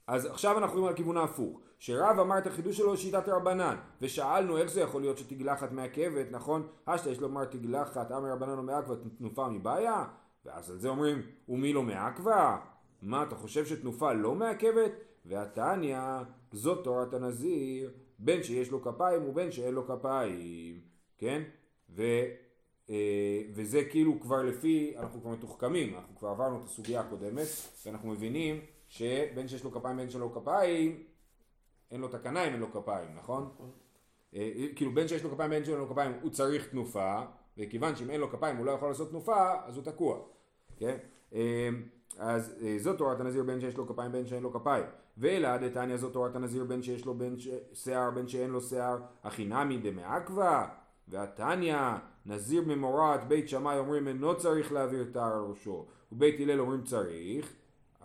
אז 0.07 0.27
עכשיו 0.27 0.59
אנחנו 0.59 0.75
רואים 0.75 0.87
על 0.87 0.93
הכיוון 0.93 1.17
ההפוך, 1.17 1.61
שרב 1.79 2.21
אמר 2.21 2.39
את 2.39 2.47
החידוש 2.47 2.77
שלו 2.77 2.93
לשיטת 2.93 3.29
רבנן, 3.29 3.77
ושאלנו 4.01 4.59
איך 4.59 4.71
זה 4.71 4.81
יכול 4.81 5.01
להיות 5.01 5.19
שתגלחת 5.19 5.73
מעכבת, 5.73 6.27
נכון? 6.31 6.67
אשתא 6.85 7.09
יש 7.09 7.21
לומר 7.21 7.45
תגלחת 7.45 8.13
אמר 8.13 8.33
רבנן 8.33 8.57
לא 8.57 8.63
מעכבה 8.63 8.95
תנופה 9.19 9.49
מבעיה, 9.49 10.05
ואז 10.45 10.71
על 10.71 10.79
זה 10.79 10.89
אומרים 10.89 11.23
ומי 11.49 11.73
לא 11.73 11.83
מעכבה? 11.83 12.59
מה 13.03 13.23
אתה 13.23 13.37
חושב 13.37 13.67
שתנופה 13.67 14.13
לא 14.13 14.35
מעכבת? 14.35 14.93
והתניא 15.27 15.99
זאת 16.53 16.85
תורת 16.85 17.15
הנזיר 17.15 17.91
בין 18.19 18.43
שיש 18.43 18.71
לו 18.71 18.83
כפיים 18.83 19.29
ובין 19.29 19.53
שאין 19.53 19.75
לו 19.75 19.87
כפיים, 19.87 20.81
כן? 21.19 21.43
ו... 21.91 22.03
אה, 22.91 23.43
וזה 23.55 23.85
כאילו 23.91 24.21
כבר 24.21 24.43
לפי, 24.43 24.95
אנחנו 24.99 25.21
כבר 25.21 25.31
מתוחכמים, 25.31 25.95
אנחנו 25.95 26.17
כבר 26.17 26.29
עברנו 26.29 26.59
את 26.59 26.65
הסוגיה 26.65 27.01
הקודמת 27.01 27.47
ואנחנו 27.87 28.09
מבינים 28.09 28.61
שבין 28.89 29.49
שיש 29.49 29.65
לו 29.65 29.73
כפיים 29.73 29.97
בין 29.97 30.09
לו 30.19 30.33
כפיים 30.33 31.03
אין 31.91 32.01
לו 32.01 32.09
תקנה 32.09 32.47
אם 32.47 32.53
אין 32.53 32.61
לו 32.61 32.73
כפיים, 32.73 33.09
נכון? 33.17 33.51
אה, 34.35 34.53
כאילו 34.77 34.95
בין 34.95 35.09
שיש 35.09 35.25
לו 35.25 35.31
כפיים 35.31 35.51
בין 35.51 35.65
שאין 35.65 35.79
לו 35.79 35.89
כפיים 35.89 36.13
הוא 36.23 36.31
צריך 36.31 36.69
תנופה 36.69 37.21
וכיוון 37.59 37.97
שאם 37.97 38.11
אין 38.11 38.21
לו 38.21 38.31
כפיים 38.31 38.57
הוא 38.57 38.67
לא 38.67 38.71
יכול 38.71 38.89
לעשות 38.89 39.11
תנופה 39.11 39.55
אז 39.67 39.77
הוא 39.77 39.85
תקוע, 39.85 40.19
כן? 40.77 40.97
אה, 41.35 41.69
אז 42.19 42.55
אה, 42.63 42.77
זאת 42.79 42.99
תורת 42.99 43.21
הנזיר 43.21 43.43
בין 43.43 43.61
שיש 43.61 43.77
לו 43.77 43.87
כפיים 43.87 44.13
בין 44.13 44.27
שאין 44.27 44.43
לו 44.43 44.53
כפיים. 44.53 44.85
ואלא 45.19 45.57
דתניא 45.57 45.97
זאת 45.97 46.13
תורת 46.13 46.37
הנזיר 46.37 46.65
בין 46.65 46.83
שיש 46.83 47.07
לו 47.07 47.15
בין 47.15 47.39
ש... 47.39 47.49
שיער 47.73 48.11
בין 48.11 48.29
שאין 48.29 48.51
לו 48.51 48.61
שיער 48.61 48.99
הכי 49.25 49.45
נמי 49.45 49.79
דמעכבה 49.79 50.69
והתניא 51.09 51.77
נזיר 52.27 52.63
ממורת 52.67 53.29
בית 53.29 53.49
שמאי 53.49 53.79
אומרים 53.79 54.09
אינו 54.09 54.37
צריך 54.37 54.73
להעביר 54.73 55.07
תער 55.13 55.33
על 55.33 55.41
ראשו. 55.41 55.87
ובית 56.13 56.41
הלל 56.41 56.61
אומרים 56.61 56.83
צריך. 56.83 57.55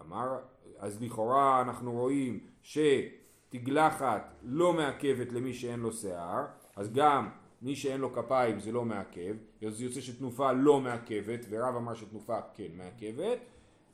אמר 0.02 0.40
אז 0.82 1.02
לכאורה 1.04 1.62
אנחנו 1.62 1.92
רואים 1.92 2.40
שתגלחת 2.62 4.34
לא 4.44 4.74
מעכבת 4.74 5.32
למי 5.32 5.54
שאין 5.54 5.80
לו 5.80 5.92
שיער 5.94 6.46
אז 6.76 6.94
גם 6.94 7.30
מי 7.62 7.76
שאין 7.76 8.02
לו 8.02 8.14
כפיים 8.14 8.60
זה 8.60 8.72
לא 8.72 8.86
מעכב 8.86 9.36
אז 9.68 9.82
יוצא 9.82 10.02
שתנופה 10.02 10.52
לא 10.52 10.80
מעכבת 10.80 11.46
ורב 11.50 11.76
אמר 11.76 11.94
שתנופה 11.94 12.38
כן 12.54 12.68
מעכבת 12.78 13.38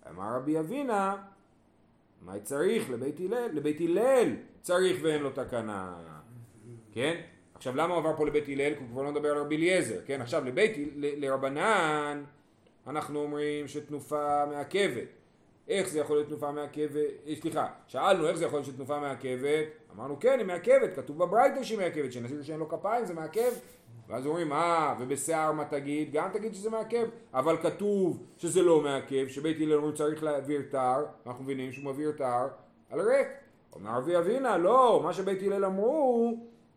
אמר 0.10 0.36
רבי 0.36 0.60
אבינה 0.60 1.15
מה 2.21 2.39
צריך 2.39 2.89
לבית 2.89 3.19
הלל? 3.19 3.50
לבית 3.54 3.82
הלל 3.82 4.36
צריך 4.62 5.00
ואין 5.04 5.21
לו 5.23 5.30
תקנה 5.30 5.95
כן? 6.91 7.21
עכשיו 7.56 7.76
למה 7.76 7.93
הוא 7.93 8.00
עבר 8.00 8.17
פה 8.17 8.26
לבית 8.28 8.47
הלל? 8.47 8.73
כי 8.73 8.80
הוא 8.80 8.88
כבר 8.89 9.02
לא 9.02 9.12
מדבר 9.12 9.32
על 9.32 9.38
רבי 9.38 9.56
אליעזר 9.56 10.00
כן? 10.06 10.21
עכשיו 10.21 10.43
לבית 10.45 10.71
ל- 10.95 11.26
לרבנן 11.26 12.23
אנחנו 12.88 13.19
אומרים 13.19 13.67
שתנופה 13.67 14.45
מעכבת 14.45 15.08
איך 15.67 15.88
זה 15.89 15.99
יכול 15.99 16.15
להיות 16.15 16.27
תנופה 16.27 16.51
מעכבת? 16.51 16.95
אה, 17.27 17.34
סליחה, 17.41 17.67
שאלנו 17.88 18.27
איך 18.27 18.38
זה 18.38 18.45
יכול 18.45 18.60
להיות 18.60 18.65
שתנופה 18.65 18.99
מעכבת? 18.99 19.67
אמרנו 19.95 20.19
כן, 20.19 20.39
היא 20.39 20.47
מעכבת, 20.47 20.95
כתוב 20.95 21.17
בברייתא 21.17 21.63
שהיא 21.63 21.77
מעכבת, 21.77 22.12
שנזיר 22.12 22.43
שאין 22.43 22.60
לו 22.60 22.69
כפיים 22.69 23.06
זה 23.06 23.13
מעכב 23.13 23.51
ואז 24.08 24.27
אומרים 24.27 24.53
אה, 24.53 24.95
ובשיער 24.99 25.51
מה 25.51 25.65
תגיד? 25.65 26.10
גם 26.12 26.30
תגיד 26.34 26.56
שזה 26.56 26.69
מעכב 26.69 27.08
אבל 27.34 27.58
כתוב 27.58 28.23
שזה 28.38 28.62
לא 28.62 28.82
מעכב, 28.82 29.27
שבית 29.27 29.58
הלל 29.62 29.73
אומרים 29.73 29.95
צריך 29.95 30.23
להעביר 30.23 30.62
תער 30.69 31.06
אנחנו 31.25 31.43
מבינים 31.43 31.71
שהוא 31.71 31.86
מעביר 31.86 32.12
תער 32.12 32.47
על 32.89 33.01
ריק 33.01 33.27
אומר 33.73 33.91
רבי 33.91 34.17
אבינה, 34.17 34.58
לא, 34.58 35.01
מה 35.03 35.13
שבית 35.13 35.41
הלל 35.41 35.65
אמרו 35.65 36.34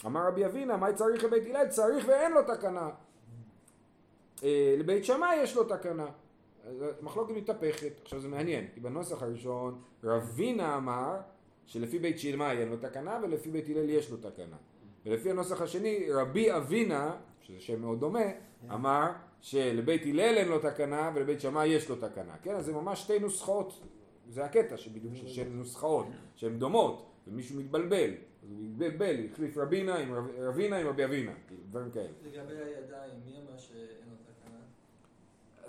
אמר 0.06 0.26
רבי 0.26 0.46
אבינה, 0.46 0.76
מה 0.76 0.92
צריך 0.92 1.24
לבית 1.24 1.46
הלל? 1.46 1.68
צריך 1.68 2.04
ואין 2.08 2.32
לו 2.32 2.42
תקנה. 2.42 2.90
אה, 4.44 4.74
לבית 4.78 5.04
שמאי 5.04 5.36
יש 5.36 5.56
לו 5.56 5.64
תקנה. 5.64 6.06
אז 6.64 6.84
המחלוקת 7.00 7.34
מתהפכת. 7.34 7.92
עכשיו 8.02 8.20
זה 8.20 8.28
מעניין, 8.28 8.66
כי 8.74 8.80
בנוסח 8.80 9.22
הראשון 9.22 9.80
רבינה 10.04 10.76
אמר 10.76 11.16
שלפי 11.66 11.98
בית 11.98 12.18
שמאי 12.18 12.58
אין 12.58 12.68
לו 12.68 12.76
תקנה 12.76 13.20
ולפי 13.22 13.50
בית 13.50 13.68
הלל 13.68 13.90
יש 13.90 14.10
לו 14.10 14.16
תקנה. 14.16 14.56
ולפי 15.06 15.30
הנוסח 15.30 15.62
השני 15.62 16.06
רבי 16.12 16.56
אבינה, 16.56 17.16
שזה 17.40 17.60
שם 17.60 17.80
מאוד 17.80 18.00
דומה, 18.00 18.24
אמר 18.74 19.10
שלבית 19.40 20.02
הלל 20.06 20.34
אין 20.36 20.48
לו 20.48 20.58
תקנה 20.58 21.10
ולבית 21.14 21.40
שמאי 21.40 21.66
יש 21.68 21.88
לו 21.88 21.96
תקנה. 21.96 22.36
כן, 22.42 22.54
אז 22.54 22.64
זה 22.66 22.72
ממש 22.72 23.00
שתי 23.02 23.18
נוסחאות, 23.18 23.80
זה 24.28 24.44
הקטע 24.44 24.76
שבדיוק 24.76 25.14
של- 25.16 25.28
של 25.28 25.48
נוסחאות, 25.48 26.06
שהן 26.34 26.58
דומות, 26.58 27.06
ומישהו 27.28 27.56
מתבלבל. 27.60 28.10
אז 28.42 28.50
הוא 28.50 28.58
מתבלבל, 28.60 29.16
החליף 29.32 29.58
רבינה 29.58 29.96
עם 29.98 30.12
רב- 30.14 30.30
רבינה 30.38 30.76
עם 30.78 30.86
רבי 30.86 31.04
אבינה, 31.04 31.32
דברים 31.70 31.90
כאלה. 31.90 32.08
לגבי 32.24 32.54
הידיים, 32.56 33.14
מי 33.24 33.32
אמר 33.36 33.58
שאין? 33.58 33.86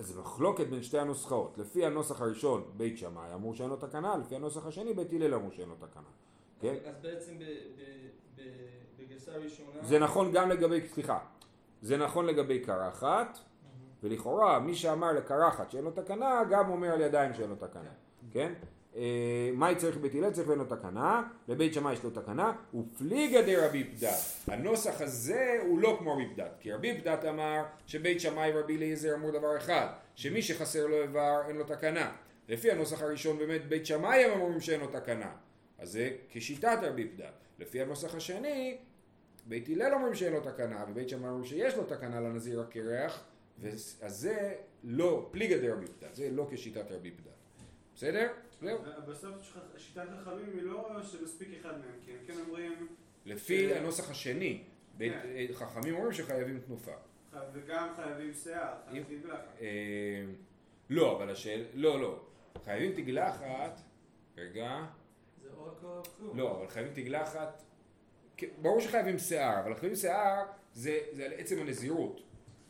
אז 0.01 0.07
זה 0.07 0.19
מחלוקת 0.21 0.67
בין 0.67 0.83
שתי 0.83 0.99
הנוסחאות. 0.99 1.57
לפי 1.57 1.85
הנוסח 1.85 2.21
הראשון, 2.21 2.63
בית 2.77 2.97
שמאי 2.97 3.33
אמרו 3.33 3.55
שאין 3.55 3.69
לו 3.69 3.75
תקנה, 3.75 4.17
לפי 4.17 4.35
הנוסח 4.35 4.65
השני, 4.65 4.93
בית 4.93 5.13
הלל 5.13 5.33
אמרו 5.33 5.51
שאין 5.51 5.69
לו 5.69 5.75
תקנה. 5.75 6.09
כן? 6.59 6.75
אז 6.85 6.95
בעצם 7.01 7.33
בגרסה 8.97 9.31
הראשונה... 9.31 9.83
זה 9.83 9.99
נכון 9.99 10.31
גם 10.31 10.49
לגבי, 10.49 10.87
סליחה, 10.87 11.19
זה 11.81 11.97
נכון 11.97 12.25
לגבי 12.25 12.59
קרחת, 12.59 13.37
ולכאורה 14.03 14.59
מי 14.59 14.75
שאמר 14.75 15.11
לקרחת 15.11 15.71
שאין 15.71 15.83
לו 15.83 15.91
תקנה, 15.91 16.41
גם 16.49 16.69
אומר 16.69 16.91
על 16.91 17.01
ידיים 17.01 17.33
שאין 17.33 17.49
לו 17.49 17.55
תקנה, 17.55 17.91
כן? 18.31 18.53
אה, 18.95 19.49
מאי 19.53 19.75
צריך 19.75 19.97
בית 19.97 20.15
הלל 20.15 20.31
צריך 20.31 20.47
לו 20.47 20.65
תקנה, 20.65 21.23
לבית 21.47 21.73
שמאי 21.73 21.93
יש 21.93 22.03
לו 22.03 22.09
תקנה, 22.09 22.53
ופליגה 22.73 23.41
דרבי 23.41 23.83
פדת. 23.83 24.19
הנוסח 24.47 25.01
הזה 25.01 25.59
הוא 25.67 25.79
לא 25.79 25.95
כמו 25.99 26.13
רבי 26.13 26.27
פדת, 26.35 26.51
כי 26.59 26.71
רבי 26.71 27.01
פדת 27.01 27.25
אמר 27.25 27.63
שבית 27.87 28.21
שמאי 28.21 28.51
ורבי 28.55 28.77
אליעזר 28.77 29.15
אמרו 29.15 29.31
דבר 29.31 29.57
אחד, 29.57 29.87
שמי 30.15 30.41
שחסר 30.41 30.87
לו 30.87 31.01
איבר 31.01 31.41
אין 31.47 31.55
לו 31.55 31.63
תקנה. 31.63 32.11
לפי 32.49 32.71
הנוסח 32.71 33.01
הראשון 33.01 33.37
באמת 33.37 33.65
בית 33.65 33.85
שמאי 33.85 34.23
הם 34.25 34.41
אומרים 34.41 34.61
שאין 34.61 34.79
לו 34.79 34.87
תקנה, 34.87 35.31
אז 35.79 35.91
זה 35.91 36.09
כשיטת 36.29 36.77
רבי 36.81 37.07
פדת. 37.07 37.33
לפי 37.59 37.81
הנוסח 37.81 38.15
השני, 38.15 38.77
בית 39.45 39.69
הלל 39.69 39.93
אומרים 39.93 40.15
שאין 40.15 40.33
לו 40.33 40.39
תקנה, 40.39 40.85
ובית 40.89 41.09
שמאי 41.09 41.29
אומרים 41.29 41.45
שיש 41.45 41.75
לו 41.75 41.83
תקנה 41.83 42.19
לנזיר 42.19 42.61
הקרח, 42.61 43.23
אז 43.63 43.95
זה 44.01 44.53
לא 44.83 45.29
פליגה 45.31 45.57
דרבי 45.57 45.85
פדת, 45.85 46.15
זה 46.15 46.29
לא 46.31 46.47
כשיטת 46.51 46.91
רבי 46.91 47.11
פדת. 47.11 47.31
בסדר? 47.95 48.27
זהו. 48.61 48.79
בסוף 49.07 49.57
שיטת 49.77 50.03
חכמים 50.21 50.49
היא 50.53 50.61
לא 50.61 51.03
שמספיק 51.03 51.49
אחד 51.61 51.79
מהם, 51.79 51.99
כי 52.05 52.11
הם 52.11 52.17
כן 52.27 52.33
אומרים, 52.47 52.87
לפי 53.25 53.69
כן. 53.69 53.77
הנוסח 53.77 54.11
השני, 54.11 54.63
כן. 54.99 55.11
אה, 55.13 55.45
חכמים 55.53 55.95
אומרים 55.95 56.13
שחייבים 56.13 56.59
תנופה. 56.59 56.91
וגם 57.53 57.89
חייבים 57.95 58.33
שיער, 58.33 58.73
חייבים 58.89 59.21
לחץ. 59.27 59.61
אה, 59.61 60.25
לא, 60.89 61.17
אבל 61.17 61.29
השאלה, 61.29 61.63
לא, 61.73 62.01
לא. 62.01 62.25
חייבים 62.65 62.93
תגלחת, 62.93 63.81
רגע, 64.37 64.85
זה 65.41 65.49
או 65.57 66.03
כלום. 66.17 66.37
לא, 66.37 66.57
אבל 66.57 66.67
חייבים 66.67 66.93
תגלחת, 66.93 67.63
כן, 68.37 68.47
ברור 68.61 68.79
שחייבים 68.79 69.19
שיער, 69.19 69.59
אבל 69.59 69.75
חייבים 69.75 69.95
שיער 69.95 70.45
זה 70.73 70.99
זה 71.11 71.25
על 71.25 71.33
עצם 71.33 71.59
הנזירות. 71.59 72.21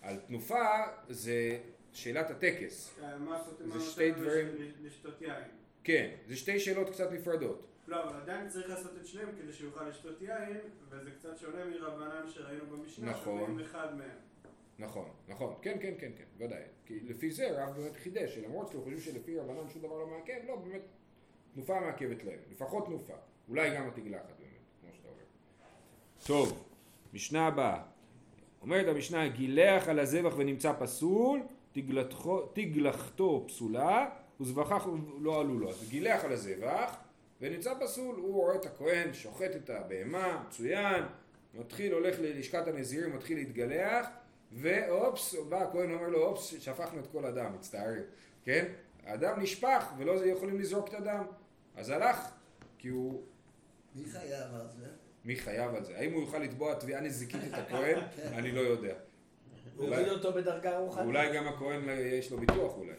על 0.01 0.19
תנופה 0.27 0.67
זה 1.09 1.59
שאלת 1.91 2.29
הטקס. 2.29 2.99
אה, 3.03 3.15
עם 3.15 3.71
זה 3.71 3.79
שתי 3.79 4.11
דברים. 4.11 4.47
לשתות 4.81 5.21
יין? 5.21 5.60
כן, 5.83 6.09
זה 6.27 6.35
שתי 6.35 6.59
שאלות 6.59 6.89
קצת 6.89 7.11
נפרדות. 7.11 7.67
לא, 7.87 8.03
אבל 8.03 8.21
עדיין 8.21 8.49
צריך 8.49 8.69
לעשות 8.69 8.91
את 9.01 9.07
שניהם 9.07 9.29
כדי 9.37 9.53
שיוכל 9.53 9.87
לשתות 9.87 10.21
יין, 10.21 10.57
וזה 10.89 11.11
קצת 11.11 11.37
שונה 11.37 11.65
מרבנן 11.65 12.29
שראינו 12.29 12.65
במשנה, 12.65 13.11
נכון. 13.11 13.23
שאומרים 13.23 13.59
אחד 13.59 13.95
מהם. 13.97 14.17
נכון, 14.79 15.09
נכון, 15.27 15.53
כן, 15.61 15.77
כן, 15.81 15.93
כן, 15.99 16.11
כן, 16.17 16.23
ודאי. 16.37 16.61
כי 16.85 16.99
לפי 16.99 17.31
זה 17.31 17.63
רב 17.63 17.75
באמת 17.75 17.95
חידש, 17.95 18.35
שלמרות 18.35 18.67
שאתם 18.67 18.79
חושבים 18.79 18.99
שלפי 18.99 19.39
רבנן 19.39 19.69
שום 19.69 19.81
דבר 19.81 19.99
לא 19.99 20.07
מעכב, 20.07 20.47
לא, 20.47 20.55
באמת, 20.55 20.81
תנופה 21.53 21.79
מעכבת 21.79 22.23
להם, 22.23 22.39
לפחות 22.51 22.85
תנופה. 22.85 23.13
אולי 23.49 23.75
גם 23.75 23.87
התגלחת 23.87 24.33
באמת, 24.39 24.51
כמו 24.81 24.89
שאתה 24.93 25.07
אומר. 25.07 25.23
טוב, 26.27 26.67
משנה 27.13 27.47
הבאה. 27.47 27.83
אומרת 28.61 28.87
המשנה, 28.87 29.27
גילח 29.27 29.87
על 29.87 29.99
הזבח 29.99 30.33
ונמצא 30.37 30.73
פסול, 30.79 31.41
תגלחתו 32.53 33.45
פסולה, 33.47 34.09
וזבחיו 34.41 34.95
לא 35.19 35.39
עלו 35.39 35.59
לו. 35.59 35.69
אז 35.69 35.89
גילח 35.89 36.25
על 36.25 36.31
הזבח, 36.31 36.95
ונמצא 37.41 37.73
פסול, 37.81 38.15
הוא 38.15 38.33
רואה 38.33 38.55
את 38.55 38.65
הכהן, 38.65 39.13
שוחט 39.13 39.55
את 39.55 39.69
הבהמה, 39.69 40.43
מצוין, 40.47 41.03
מתחיל, 41.53 41.93
הולך 41.93 42.15
ללשכת 42.19 42.67
הנזירים, 42.67 43.15
מתחיל 43.15 43.37
להתגלח, 43.37 44.07
ואופס, 44.51 45.35
בא 45.49 45.61
הכהן 45.61 45.91
אומר 45.93 46.07
לו, 46.09 46.25
אופס, 46.25 46.53
שפכנו 46.59 46.99
את 46.99 47.07
כל 47.11 47.25
הדם, 47.25 47.51
מצטערים, 47.55 48.03
כן? 48.43 48.65
הדם 49.05 49.39
נשפך 49.41 49.85
ולא 49.97 50.25
יכולים 50.25 50.59
לזרוק 50.59 50.87
את 50.89 50.93
הדם. 50.93 51.25
אז 51.75 51.89
הלך, 51.89 52.17
כי 52.77 52.87
הוא, 52.87 53.23
מי 53.95 54.05
חייב 54.05 54.53
על 54.55 54.67
זה? 54.79 54.85
מי 55.25 55.35
חייב 55.35 55.75
על 55.75 55.83
זה? 55.83 55.97
האם 55.97 56.13
הוא 56.13 56.21
יוכל 56.21 56.37
לתבוע 56.39 56.73
תביעה 56.75 57.01
נזיקית 57.01 57.41
את 57.47 57.53
הכהן? 57.53 57.99
אני 58.37 58.51
לא 58.51 58.59
יודע. 58.61 58.93
הוא 59.75 59.85
אולי- 59.87 59.95
הוריד 59.97 60.11
אותו 60.11 60.33
בדרגה 60.33 60.77
רוחנית. 60.77 61.05
אולי 61.05 61.35
גם 61.35 61.47
הכהן 61.47 61.81
יש 61.99 62.31
לו 62.31 62.37
ביטוח 62.37 62.77
אולי. 62.77 62.93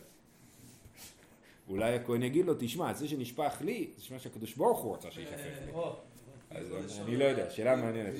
אולי 1.69 1.95
הכהן 1.95 2.23
יגיד 2.23 2.47
לו, 2.47 2.55
תשמע, 2.59 2.93
זה 2.95 3.09
שנשפך 3.09 3.57
לי, 3.61 3.91
זה 3.97 4.15
מה 4.15 4.19
שהקדוש 4.21 4.55
ברוך 4.55 4.81
הוא 4.83 4.95
רצה 4.95 5.11
שישפך 5.11 5.37
לי. 5.67 5.73
או, 5.73 5.97
אז 6.51 6.67
אני 7.07 7.17
לא 7.17 7.25
יודע, 7.25 7.51
שאלה 7.51 7.77
מעניינת. 7.77 8.15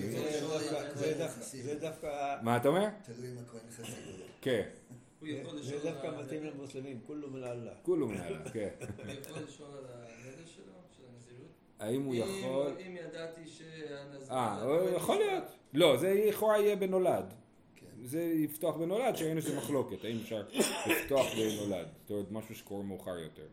זה- 0.95 1.79
דווקא-. 1.81 2.37
מה 2.43 2.57
אתה 2.57 2.69
אומר? 2.69 2.89
תלוי 3.05 3.29
אם 3.31 3.37
הכהן 3.47 3.61
חסיד 3.71 3.95
או 4.07 4.19
לא. 4.19 4.25
כן, 4.41 4.63
זה 5.63 5.79
דווקא 5.83 6.11
מתאים 6.21 6.45
למוסלמים, 6.45 7.01
כולו 7.07 7.31
מלאללה. 7.31 7.73
כולו 7.83 8.09
מנהלה, 8.09 8.51
כן. 8.53 8.69
הוא 8.79 9.13
יכול 9.21 9.43
לשאול 9.49 9.69
על 9.79 9.85
הנדר 9.85 10.47
שלו, 10.47 10.65
של 10.97 11.03
הנזירות? 11.15 11.49
האם 11.81 12.03
הוא 12.03 12.15
יכול... 12.15 12.73
אם 12.87 12.97
ידעתי 12.97 13.41
שהנזיר... 13.47 14.33
אה, 14.33 14.65
יכול 14.97 15.17
להיות. 15.19 15.45
לא, 15.75 15.97
זה 15.97 16.25
לכאורה 16.29 16.59
יהיה 16.59 16.77
בנולד. 16.77 17.35
כן. 18.03 18.07
זה 18.07 18.23
יפתוח 18.23 18.77
בנולד, 18.77 19.17
שראינו 19.17 19.43
שזה 19.43 19.57
מחלוקת, 19.57 20.05
האם 20.05 20.17
אפשר 20.23 20.43
לפתוח 20.87 21.27
בנולד. 21.35 21.87
זאת 22.03 22.11
אומרת, 22.11 22.33
משהו 22.33 22.55
שקורה 22.55 22.83
מאוחר 22.83 23.19
יותר. 23.19 23.47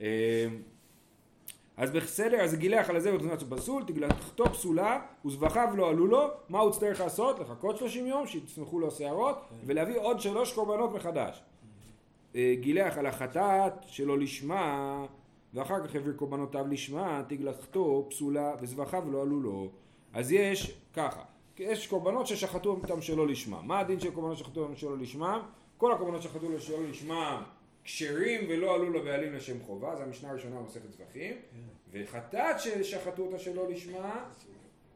אמ, 0.00 0.06
אז 1.76 1.90
בסדר, 1.90 2.40
אז 2.40 2.54
גילח 2.54 2.90
על 2.90 2.96
הזה 2.96 3.14
ותזונת 3.14 3.42
פסול, 3.42 3.82
תגלתו 3.86 4.44
פסולה, 4.52 5.00
וזבחיו 5.24 5.68
לא 5.76 5.90
עלו 5.90 6.06
לו, 6.06 6.26
מה 6.48 6.58
הוא 6.58 6.70
יצטרך 6.70 7.00
לעשות? 7.00 7.38
לחכות 7.38 7.76
30 7.76 8.06
יום, 8.06 8.26
שיצמחו 8.26 8.80
לו 8.80 8.90
שערות, 8.90 9.38
ולהביא 9.66 9.98
עוד 9.98 10.20
שלוש 10.20 10.52
קורבנות 10.52 10.92
מחדש. 10.94 11.42
אה, 12.34 12.54
גילח 12.60 12.98
על 12.98 13.06
החטאת 13.06 13.72
שלא 13.86 14.18
לשמה, 14.18 15.06
ואחר 15.54 15.86
כך 15.86 15.94
העביר 15.94 16.12
קורבנותיו 16.16 16.66
לשמה, 16.66 17.22
תגלחתו 17.28 18.06
פסולה, 18.10 18.54
וזבחיו 18.60 19.10
לא 19.12 19.22
עלו 19.22 19.40
לו. 19.40 19.70
אז 20.12 20.32
יש 20.32 20.78
ככה, 20.94 21.22
יש 21.58 21.86
קורבנות 21.86 22.26
ששחטו 22.26 22.70
אותם 22.70 23.02
שלא 23.02 23.26
לשמם. 23.26 23.62
מה 23.64 23.78
הדין 23.80 24.00
של 24.00 24.10
קורבנות 24.10 24.36
ששחטו 24.36 24.60
אותם 24.60 24.76
שלא 24.76 24.98
לשמם? 24.98 25.40
כל 25.76 25.92
הקורבנות 25.92 26.22
ששחטו 26.22 26.60
שלא 26.60 26.84
לשמם 26.90 27.42
כשרים 27.84 28.46
ולא 28.48 28.74
עלו 28.74 28.92
לבעלים 28.92 29.34
לשם 29.34 29.60
חובה, 29.60 29.96
זה 29.96 30.02
המשנה 30.02 30.30
הראשונה 30.30 30.60
במסכת 30.60 30.90
זבחים, 30.90 31.36
וחטאת 31.92 32.60
ששחטו 32.60 33.22
אותה 33.22 33.38
שלא 33.38 33.70
לשמה, 33.70 34.24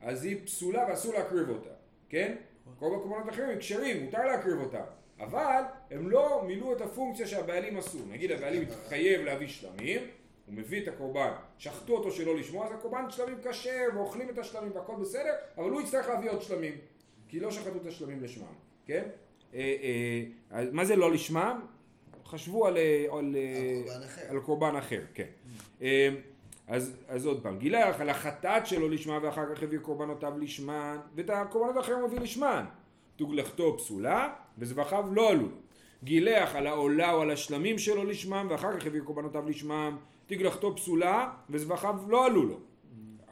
אז 0.01 0.25
היא 0.25 0.37
פסולה 0.45 0.87
ואסור 0.89 1.15
להקריב 1.15 1.49
אותה, 1.49 1.71
כן? 2.09 2.37
כל 2.79 2.95
הקורבנות 2.95 3.29
האחרים 3.29 3.49
הם 3.49 3.59
כשרים, 3.59 4.05
מותר 4.05 4.27
להקריב 4.27 4.61
אותם, 4.61 4.85
אבל 5.21 5.63
הם 5.91 6.11
לא 6.11 6.43
מילאו 6.47 6.73
את 6.73 6.81
הפונקציה 6.81 7.27
שהבעלים 7.27 7.77
עשו. 7.77 7.99
נגיד 8.11 8.33
הבעלים 8.33 8.63
התחייב 8.63 9.21
להביא 9.21 9.49
שלמים, 9.49 10.01
הוא 10.47 10.55
מביא 10.55 10.83
את 10.83 10.89
הקורבן, 10.89 11.31
שחטו 11.59 11.97
אותו 11.97 12.11
שלא 12.11 12.37
לשמוע, 12.37 12.67
אז 12.67 12.73
הקורבן 12.73 13.11
שלמים 13.11 13.39
כשר 13.45 13.89
ואוכלים 13.95 14.31
את 14.31 14.39
השלמים 14.39 14.73
והכל 14.75 14.95
בסדר, 15.01 15.33
אבל 15.59 15.71
הוא 15.71 15.81
יצטרך 15.81 16.09
להביא 16.09 16.31
עוד 16.31 16.43
שלמים, 16.43 16.75
כי 17.29 17.41
לא 17.41 17.51
שחטו 17.51 17.77
את 17.77 17.87
השלמים 17.87 18.23
לשמם, 18.23 18.55
כן? 18.87 19.03
אה, 19.55 19.77
אה, 20.53 20.65
מה 20.73 20.85
זה 20.85 20.97
לא 20.97 21.13
לשמם? 21.13 21.61
חשבו 22.27 22.67
על, 22.67 22.77
אה, 22.77 23.07
על, 23.19 23.37
על 24.29 24.41
קורבן 24.41 24.77
אחר. 24.77 25.01
כן. 25.15 25.29
אז, 26.69 26.97
אז 27.09 27.27
עוד 27.27 27.43
פעם, 27.43 27.59
גילח 27.59 28.01
על 28.01 28.09
החטאת 28.09 28.67
שלו 28.67 28.89
לשמה 28.89 29.19
ואחר 29.23 29.55
כך 29.55 29.63
הביא 29.63 29.79
קורבנותיו 29.79 30.39
לשמן, 30.39 30.97
ואת 31.15 31.31
הקורבנות 31.31 31.77
האחרים 31.77 31.99
הוא 31.99 32.07
הביא 32.07 32.21
לשמן. 32.21 32.65
תוגלחתו 33.17 33.79
פסולה, 33.79 34.29
וזבחיו 34.59 35.05
לא 35.13 35.31
עלו. 35.31 35.49
גילח 36.05 36.55
על 36.55 36.67
העולה 36.67 37.13
או 37.13 37.21
על 37.21 37.31
השלמים 37.31 37.79
שלו 37.79 38.05
לשמם, 38.05 38.47
ואחר 38.51 38.81
כך 38.81 38.87
הביא 38.87 39.01
קורבנותיו 39.01 39.49
לשמם, 39.49 39.97
תגלחתו 40.37 40.77
פסולה, 40.77 41.31
וזבחיו 41.51 41.97
לא 42.09 42.27
עלו 42.27 42.43
לו. 42.43 42.61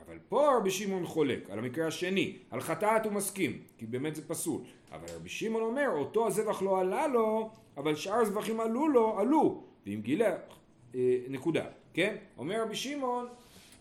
אבל 0.07 0.19
פה 0.29 0.57
רבי 0.57 0.71
שמעון 0.71 1.07
חולק, 1.07 1.51
על 1.51 1.59
המקרה 1.59 1.87
השני, 1.87 2.39
על 2.51 2.61
חטאת 2.61 3.05
הוא 3.05 3.13
מסכים, 3.13 3.63
כי 3.79 3.87
באמת 3.87 4.15
זה 4.15 4.29
פסול. 4.29 4.63
אבל 4.93 5.07
רבי 5.17 5.29
שמעון 5.29 5.63
אומר, 5.63 5.89
אותו 5.89 6.27
הזבח 6.27 6.63
לא 6.63 6.81
עלה 6.81 7.09
לו, 7.09 7.51
אבל 7.77 7.97
שאר 7.97 8.15
הזבחים 8.15 8.61
עלו 8.61 8.89
לו, 8.89 9.19
עלו. 9.19 9.65
ואם 9.87 10.01
גילח, 10.03 10.37
אה, 10.95 11.19
נקודה, 11.29 11.65
כן? 11.95 12.17
אומר 12.39 12.63
רבי 12.63 12.77
שמעון, 12.77 13.27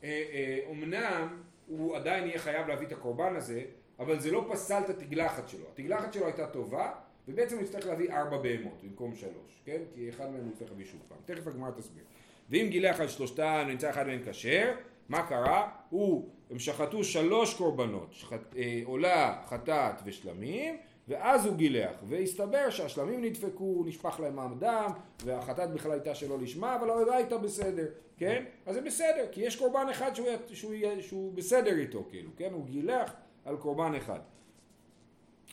אה, 0.04 0.10
אה, 0.34 0.60
אמנם 0.72 1.28
הוא 1.68 1.96
עדיין 1.96 2.28
יהיה 2.28 2.40
חייב 2.40 2.68
להביא 2.68 2.88
את 2.88 2.92
הקורבן 2.92 3.36
הזה, 3.36 3.64
אבל 4.00 4.20
זה 4.20 4.32
לא 4.32 4.48
פסל 4.52 4.82
את 4.86 4.90
התגלחת 4.90 5.50
שלו. 5.50 5.66
התגלחת 5.74 6.14
שלו 6.14 6.26
הייתה 6.26 6.48
טובה, 6.48 6.92
ובעצם 7.28 7.56
הוא 7.56 7.64
יצטרך 7.64 7.86
להביא 7.86 8.12
ארבע 8.12 8.38
בהמות 8.38 8.84
במקום 8.84 9.16
שלוש, 9.16 9.62
כן? 9.66 9.82
כי 9.96 10.10
אחד 10.10 10.32
מהם 10.32 10.42
הוא 10.42 10.52
יצטרך 10.52 10.70
להביא 10.70 10.86
שוב 10.86 11.02
פעם. 11.08 11.18
תכף 11.26 11.48
הגמרא 11.48 11.72
תסביר. 11.72 12.04
ואם 12.50 12.68
גילח 12.70 13.00
על 13.00 13.08
שלושתן 13.08 13.64
ונמצא 13.68 13.90
אחד 13.90 14.08
מהם 14.08 14.20
כשר, 14.26 14.72
מה 15.10 15.28
קרה? 15.28 15.70
הוא, 15.90 16.30
הם 16.50 16.60
שחטו 16.60 17.04
שלוש 17.04 17.54
קורבנות, 17.54 18.08
שחט, 18.12 18.56
אה, 18.58 18.82
עולה, 18.86 19.42
חטאת 19.46 20.02
ושלמים, 20.06 20.78
ואז 21.08 21.46
הוא 21.46 21.56
גילח, 21.56 21.96
והסתבר 22.08 22.70
שהשלמים 22.70 23.24
נדפקו, 23.24 23.84
נשפך 23.86 24.20
להם 24.20 24.40
הדם, 24.40 24.92
והחטאת 25.26 25.72
בכלל 25.72 25.92
הייתה 25.92 26.16
שלא 26.16 26.40
לשמה, 26.40 26.76
אבל 26.76 26.90
ההודעה 26.90 27.16
הייתה 27.16 27.38
בסדר, 27.38 27.86
כן? 28.18 28.44
אז 28.66 28.76
זה 28.76 28.82
בסדר, 28.82 29.26
כי 29.32 29.42
יש 29.42 29.56
קורבן 29.56 29.88
אחד 29.92 30.16
שהוא, 30.16 30.28
שהוא, 30.54 30.74
שהוא, 30.76 31.02
שהוא 31.02 31.34
בסדר 31.34 31.78
איתו, 31.78 32.06
כאילו, 32.10 32.30
כן? 32.38 32.50
הוא 32.54 32.66
גילח 32.66 33.14
על 33.46 33.58
קורבן 33.58 33.96
אחד. 33.96 34.20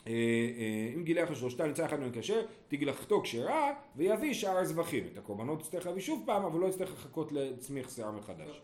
אה, 0.07 0.11
אה, 0.13 0.91
אם 0.95 1.03
גילח 1.03 1.31
לשלושתה 1.31 1.67
נמצא 1.67 1.85
אחד 1.85 1.99
מהם 1.99 2.09
כשר, 2.13 2.41
תגלחתו 2.67 3.21
כשרה 3.21 3.73
ויביא 3.95 4.33
שאר 4.33 4.57
הזבחים. 4.57 5.07
את 5.13 5.17
הקורבנות 5.17 5.61
יצטרך 5.61 5.85
להביא 5.85 6.01
שוב 6.01 6.23
פעם, 6.25 6.45
אבל 6.45 6.59
לא 6.59 6.65
יצטרך 6.65 6.93
לחכות 6.93 7.31
לצמיח 7.31 7.95
שיער 7.95 8.11
מחדש. 8.11 8.61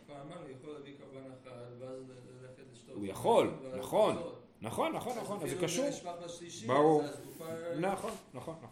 הוא 2.93 3.05
יכול 3.05 3.51
נכון. 3.79 4.15
נכון, 4.61 4.91
נכון, 4.95 5.17
נכון, 5.21 5.39
אז 5.43 5.49
זה 5.49 5.55
קשור. 5.61 5.85
ברור. 6.67 7.01
התקופה- 7.03 7.43
נכון, 7.79 8.11
נכון, 8.33 8.55
נכון. 8.63 8.69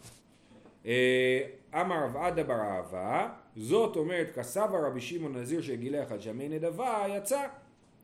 אה, 0.85 1.47
אמר 1.81 2.03
רב 2.05 2.17
עדה 2.17 2.43
בר 2.43 2.59
אהבה, 2.61 3.29
זאת 3.55 3.95
אומרת 3.95 4.31
כסבה 4.35 4.87
רבי 4.87 5.01
שמעון 5.01 5.37
נזיר 5.37 5.61
שגילח 5.61 6.11
על 6.11 6.19
שמי 6.19 6.49
נדבה, 6.49 7.05
יצא, 7.09 7.47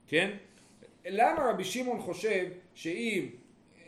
כן? 0.08 0.38
למה 1.06 1.50
רבי 1.50 1.64
שמעון 1.64 2.00
חושב 2.00 2.46
שאם 2.74 3.26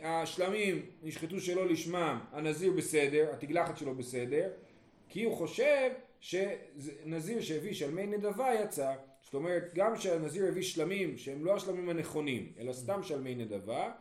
השלמים 0.02 0.82
נשחטו 1.02 1.40
שלא 1.40 1.66
לשמם, 1.66 2.18
הנזיר 2.32 2.72
בסדר, 2.72 3.30
התגלחת 3.32 3.76
שלו 3.76 3.94
בסדר, 3.94 4.48
כי 5.08 5.24
הוא 5.24 5.36
חושב 5.36 5.90
שנזיר 6.20 7.40
שהביא 7.40 7.74
שלמי 7.74 8.06
נדבה 8.06 8.54
יצא. 8.54 8.94
זאת 9.22 9.34
אומרת, 9.34 9.74
גם 9.74 9.96
שהנזיר 9.96 10.48
הביא 10.48 10.62
שלמים 10.62 11.16
שהם 11.16 11.44
לא 11.44 11.56
השלמים 11.56 11.88
הנכונים, 11.88 12.52
אלא 12.58 12.72
סתם 12.72 13.02
שלמי 13.02 13.34
נדבה, 13.34 13.92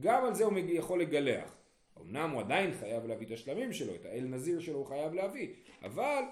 גם 0.00 0.24
על 0.24 0.34
זה 0.34 0.44
הוא 0.44 0.58
יכול 0.68 1.00
לגלח. 1.00 1.54
אמנם 2.00 2.30
הוא 2.30 2.40
עדיין 2.40 2.70
חייב 2.80 3.06
להביא 3.06 3.26
את 3.26 3.32
השלמים 3.32 3.72
שלו, 3.72 3.94
את 3.94 4.06
האל 4.06 4.24
נזיר 4.24 4.60
שלו 4.60 4.78
הוא 4.78 4.86
חייב 4.86 5.14
להביא, 5.14 5.48
אבל 5.82 6.22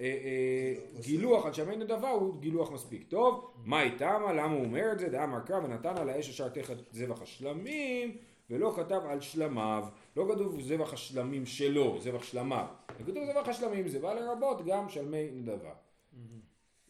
אה, 0.00 0.04
אה, 0.04 1.00
גילוח 1.00 1.46
על 1.46 1.52
שמי 1.52 1.76
נדבה 1.76 2.10
הוא 2.10 2.40
גילוח 2.40 2.72
מספיק 2.72 3.04
טוב. 3.08 3.54
מה 3.64 3.82
איתמה? 3.82 4.32
למה 4.32 4.54
הוא 4.54 4.64
אומר 4.64 4.92
את 4.92 4.98
זה? 4.98 5.08
דאמר 5.08 5.40
קרא 5.40 5.56
ונתן 5.56 5.96
על 5.96 6.08
האש 6.08 6.28
אשר 6.28 6.48
תחת 6.48 6.76
זבח 6.92 7.22
השלמים 7.22 8.16
ולא 8.50 8.72
כתב 8.76 9.00
על 9.08 9.20
שלמיו. 9.20 9.84
לא 10.16 10.26
כתוב 10.34 10.60
זבח 10.60 10.92
השלמים 10.92 11.46
שלו, 11.46 12.00
זבח 12.00 12.22
שלמיו. 12.22 12.66
כתוב 12.98 13.24
זבח 13.24 13.48
השלמים, 13.48 13.88
זה 13.88 13.98
בא 13.98 14.14
לרבות 14.14 14.64
גם 14.66 14.88
שלמי 14.88 15.30
נדבה. 15.30 15.72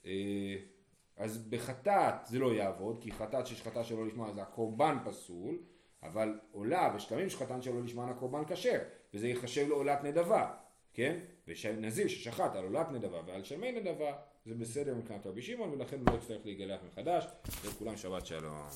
אה, 0.07 0.57
אז 1.17 1.39
בחטאת 1.49 2.15
זה 2.27 2.39
לא 2.39 2.55
יעבוד, 2.55 2.99
כי 3.01 3.13
חטאת 3.13 3.47
ששחטה 3.47 3.85
שלא 3.85 4.07
לשמה 4.07 4.33
זה 4.35 4.43
הקורבן 4.43 4.97
פסול, 5.05 5.59
אבל 6.03 6.39
עולה 6.53 6.93
ושלמים 6.97 7.31
שחטן 7.31 7.63
שלא 7.63 7.83
לשמן 7.83 8.09
הקורבן 8.09 8.43
כשר, 8.47 8.79
וזה 9.15 9.29
ייחשב 9.29 9.69
לעולת 9.69 10.05
נדבה, 10.05 10.55
כן? 10.93 11.19
ונזיר 11.49 12.09
ששחט 12.09 12.57
על 12.57 12.65
עולת 12.65 12.91
נדבה 12.91 13.21
ועל 13.27 13.45
שלמי 13.45 13.73
נדבה, 13.73 14.13
זה 14.47 14.55
בסדר 14.55 14.95
מבחינת 14.95 15.27
רבי 15.27 15.43
שמעון, 15.43 15.71
ולכן 15.71 15.99
הוא 15.99 16.07
לא 16.11 16.15
יצטרך 16.15 16.41
להיגלח 16.45 16.81
מחדש, 16.93 17.27
וכולם 17.65 17.97
שבת 17.97 18.27
שלום. 18.27 18.67